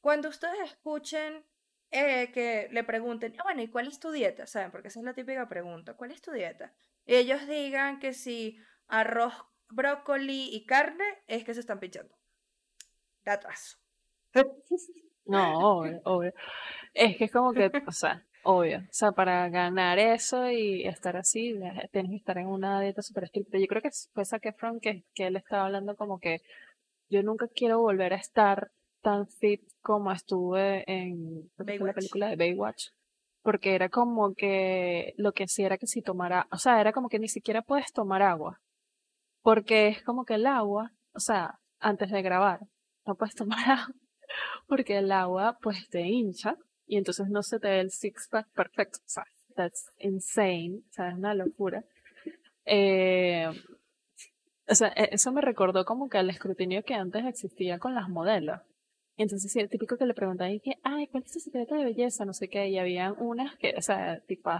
[0.00, 1.44] Cuando ustedes escuchen
[1.90, 4.46] eh, que le pregunten, ah, bueno, ¿y cuál es tu dieta?
[4.46, 4.70] ¿Saben?
[4.70, 5.98] Porque esa es la típica pregunta.
[5.98, 6.72] ¿Cuál es tu dieta?
[7.04, 9.34] Ellos digan que si arroz
[9.68, 12.16] brócoli y carne, es que se están pinchando.
[13.26, 13.83] atraso.
[15.26, 16.32] No, obvio, obvio.
[16.92, 18.78] Es que es como que, o sea, obvio.
[18.78, 21.54] O sea, para ganar eso y estar así,
[21.92, 23.58] tienes que estar en una dieta súper estricta.
[23.58, 26.40] Yo creo que fue Zac Efron que, que él estaba hablando como que
[27.08, 28.70] yo nunca quiero volver a estar
[29.02, 32.88] tan fit como estuve en la película de Baywatch.
[33.42, 37.08] Porque era como que lo que hacía era que si tomara, o sea, era como
[37.08, 38.60] que ni siquiera puedes tomar agua.
[39.42, 42.60] Porque es como que el agua, o sea, antes de grabar,
[43.06, 43.94] no puedes tomar agua,
[44.66, 46.56] porque el agua pues te hincha
[46.86, 48.98] y entonces no se te ve el six pack perfecto.
[49.04, 49.24] O sea,
[49.56, 51.84] that's insane, o sea, es una locura.
[52.66, 53.48] Eh,
[54.68, 58.08] o sea, e, eso me recordó como que el escrutinio que antes existía con las
[58.08, 58.60] modelos.
[59.16, 61.84] Entonces, sí, el típico que le preguntaban, y que, ay, ¿cuál es tu secreto de
[61.84, 62.24] belleza?
[62.24, 64.50] No sé qué, y habían unas que, o sea, tipo,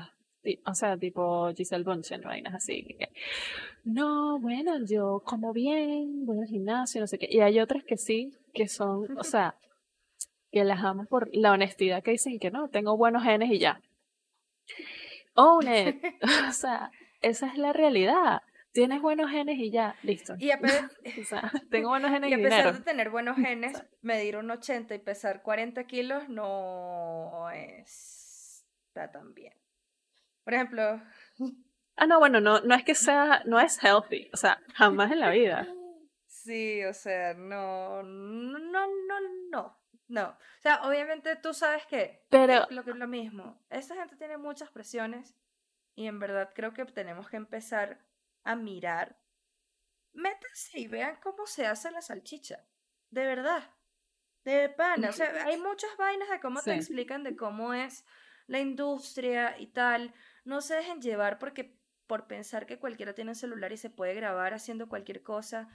[0.66, 2.97] o sea, tipo Giselle Bunchen, vainas así.
[3.85, 7.28] No, bueno, yo como bien, voy al gimnasio, no sé qué.
[7.30, 9.57] Y hay otras que sí, que son, o sea,
[10.51, 13.80] que las amo por la honestidad que dicen que no, tengo buenos genes y ya.
[15.35, 16.03] Own it.
[16.49, 18.43] o sea, esa es la realidad.
[18.72, 20.35] Tienes buenos genes y ya, listo.
[20.39, 23.85] Y a pesar, o sea, tengo buenos genes y, a pesar de tener buenos genes,
[24.01, 29.53] medir un 80 y pesar 40 kilos no está tan bien.
[30.43, 31.03] Por ejemplo.
[31.97, 35.21] Ah, no, bueno, no, no es que sea, no es healthy, o sea, jamás en
[35.21, 35.67] la vida.
[36.45, 38.87] Sí, o sea, no, no, no,
[39.51, 39.79] no,
[40.09, 40.29] no.
[40.29, 43.65] O sea, obviamente tú sabes que Pero, lo que es lo mismo.
[43.71, 45.35] Esta gente tiene muchas presiones
[45.95, 48.05] y en verdad creo que tenemos que empezar
[48.43, 49.17] a mirar.
[50.13, 52.65] Métanse y vean cómo se hace la salchicha.
[53.09, 53.71] De verdad.
[54.45, 55.09] De pana.
[55.09, 58.05] O sea, hay muchas vainas de cómo te explican de cómo es
[58.47, 60.13] la industria y tal.
[60.45, 64.15] No se dejen llevar porque por pensar que cualquiera tiene un celular y se puede
[64.15, 65.69] grabar haciendo cualquier cosa.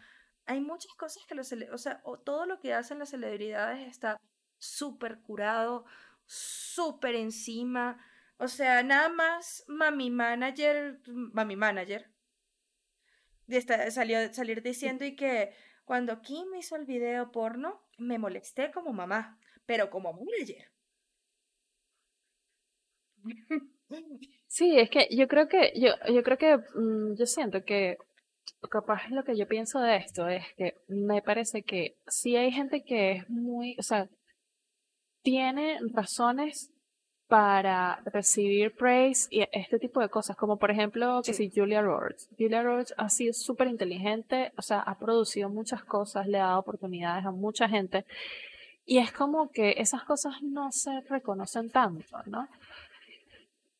[0.46, 4.20] Hay muchas cosas que los, o sea, todo lo que hacen las celebridades está
[4.58, 5.86] súper curado,
[6.26, 8.00] súper encima.
[8.38, 12.10] O sea, nada más Mami Manager, Mami Manager,
[13.48, 15.52] de esta- salió, salir diciendo y que
[15.86, 20.72] cuando Kim hizo el video porno, me molesté como mamá, pero como manager.
[24.48, 27.98] Sí, es que yo creo que, yo, yo creo que, mm, yo siento que
[28.70, 32.84] capaz lo que yo pienso de esto es que me parece que sí hay gente
[32.84, 34.10] que es muy, o sea,
[35.22, 36.72] tiene razones
[37.28, 41.50] para recibir praise y este tipo de cosas, como por ejemplo que Sí.
[41.52, 42.28] si Julia Roberts.
[42.40, 46.60] Julia Roberts ha sido súper inteligente, o sea, ha producido muchas cosas, le ha dado
[46.60, 48.04] oportunidades a mucha gente
[48.86, 52.48] y es como que esas cosas no se reconocen tanto, ¿no?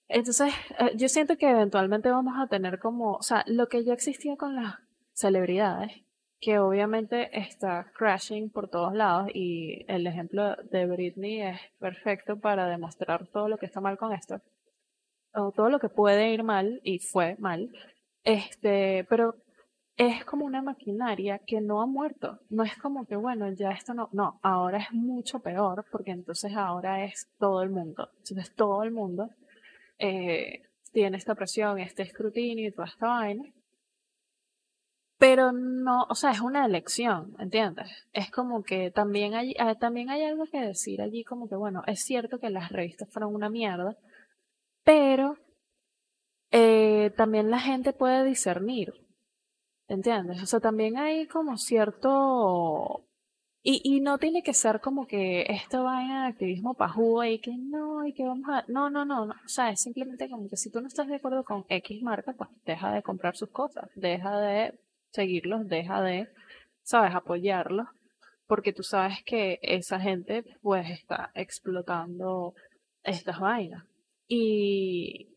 [0.10, 3.94] Entonces, eh, yo siento que eventualmente vamos a tener como, o sea, lo que ya
[3.94, 4.76] existía con las
[5.14, 5.92] celebridades,
[6.42, 12.68] que obviamente está crashing por todos lados y el ejemplo de Britney es perfecto para
[12.68, 14.42] demostrar todo lo que está mal con esto,
[15.34, 17.70] o todo lo que puede ir mal y fue mal,
[18.24, 19.36] este, pero
[19.96, 23.94] es como una maquinaria que no ha muerto, no es como que, bueno, ya esto
[23.94, 28.82] no, no, ahora es mucho peor porque entonces ahora es todo el mundo, entonces todo
[28.82, 29.30] el mundo
[30.00, 33.44] eh, tiene esta presión, este escrutinio y toda esta vaina.
[35.20, 37.90] Pero no, o sea, es una elección, ¿entiendes?
[38.14, 41.84] Es como que también hay, ah, también hay algo que decir allí, como que, bueno,
[41.88, 43.98] es cierto que las revistas fueron una mierda,
[44.86, 45.38] pero
[46.52, 48.94] eh, también la gente puede discernir,
[49.90, 50.42] ¿entiendes?
[50.42, 53.06] O sea, también hay como cierto...
[53.62, 58.06] Y, no tiene que ser como que esto va en activismo pajudo y que no,
[58.06, 58.64] y que vamos a...
[58.70, 59.24] No, no, no.
[59.24, 62.34] O sea, es simplemente como que si tú no estás de acuerdo con X marca,
[62.34, 64.80] pues deja de comprar sus cosas, deja de
[65.12, 66.30] seguirlos, deja de,
[66.84, 67.88] sabes, apoyarlos,
[68.48, 72.54] porque tú sabes que esa gente pues está explotando
[73.04, 73.84] estas vainas.
[74.28, 75.28] Y,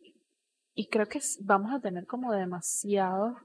[0.91, 3.37] creo que vamos a tener como demasiado,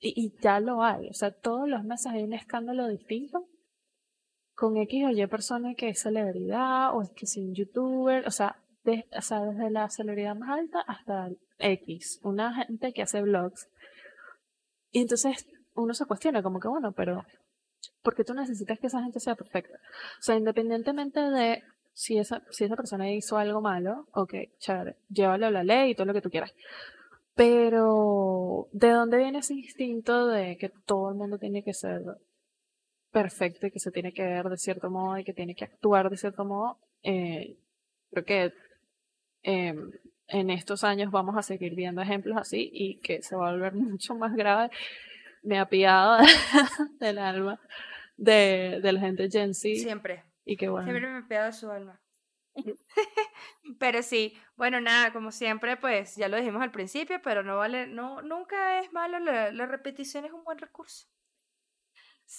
[0.00, 3.46] y, y ya lo hay, o sea, todos los meses hay un escándalo distinto
[4.54, 8.30] con X o Y persona que es celebridad o es que es un youtuber, o
[8.30, 13.68] sea, de- desde la celebridad más alta hasta X, una gente que hace vlogs.
[14.90, 17.24] Y entonces uno se cuestiona como que, bueno, pero
[18.02, 19.76] ¿por qué tú necesitas que esa gente sea perfecta?
[20.18, 25.46] O sea, independientemente de si esa, si esa persona hizo algo malo, ok, chévere, llévalo
[25.46, 26.52] a la ley y todo lo que tú quieras.
[27.34, 32.02] Pero, ¿de dónde viene ese instinto de que todo el mundo tiene que ser
[33.14, 36.10] perfecto y que se tiene que ver de cierto modo y que tiene que actuar
[36.10, 36.78] de cierto modo?
[37.04, 37.56] Eh,
[38.10, 38.52] creo que
[39.44, 39.74] eh,
[40.26, 43.74] en estos años vamos a seguir viendo ejemplos así y que se va a volver
[43.92, 44.70] mucho más grave.
[45.42, 46.18] Me ha pillado
[47.00, 47.60] del alma
[48.16, 50.24] de, de la gente Gen Z Siempre.
[50.44, 50.90] y que bueno.
[50.90, 52.00] Siempre me pega su alma.
[53.78, 57.88] Pero sí, bueno, nada, como siempre, pues ya lo dijimos al principio, pero no vale,
[57.88, 61.08] no, nunca es malo, la, la repetición es un buen recurso.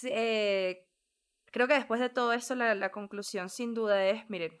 [0.04, 0.86] Eh,
[1.50, 4.58] creo que después de todo eso, la, conclusión sin duda es, miren,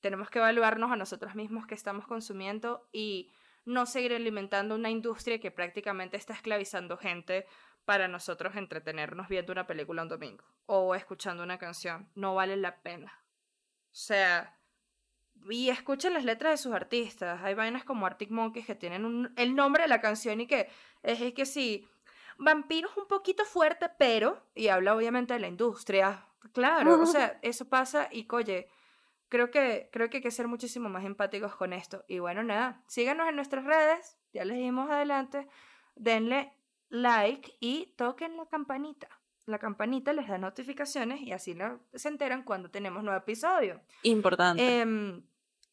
[0.00, 3.32] tenemos que evaluarnos a nosotros mismos que estamos consumiendo y
[3.64, 7.46] no seguir alimentando una industria que prácticamente está esclavizando gente
[7.84, 12.08] para nosotros entretenernos viendo una película un domingo o escuchando una canción.
[12.14, 13.12] No vale la pena.
[13.92, 14.58] O sea,
[15.50, 17.40] y escuchen las letras de sus artistas.
[17.42, 20.68] Hay vainas como Arctic Monkeys que tienen el nombre de la canción y que
[21.02, 21.88] es, es que sí,
[22.38, 26.26] vampiros un poquito fuerte, pero, y habla obviamente de la industria.
[26.52, 28.68] Claro, o sea, eso pasa y coye,
[29.28, 32.04] creo que, creo que hay que ser muchísimo más empáticos con esto.
[32.08, 35.46] Y bueno, nada, síganos en nuestras redes, ya les dimos adelante,
[35.94, 36.52] denle
[36.88, 39.08] like y toquen la campanita.
[39.46, 43.80] La campanita les da notificaciones y así no se enteran cuando tenemos nuevo episodio.
[44.02, 44.80] Importante.
[44.80, 45.22] Em,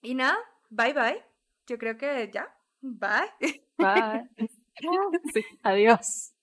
[0.01, 0.37] y nada,
[0.69, 1.23] bye bye.
[1.67, 2.55] Yo creo que ya.
[2.81, 3.63] Bye.
[3.77, 4.29] Bye.
[5.33, 6.33] Sí, adiós.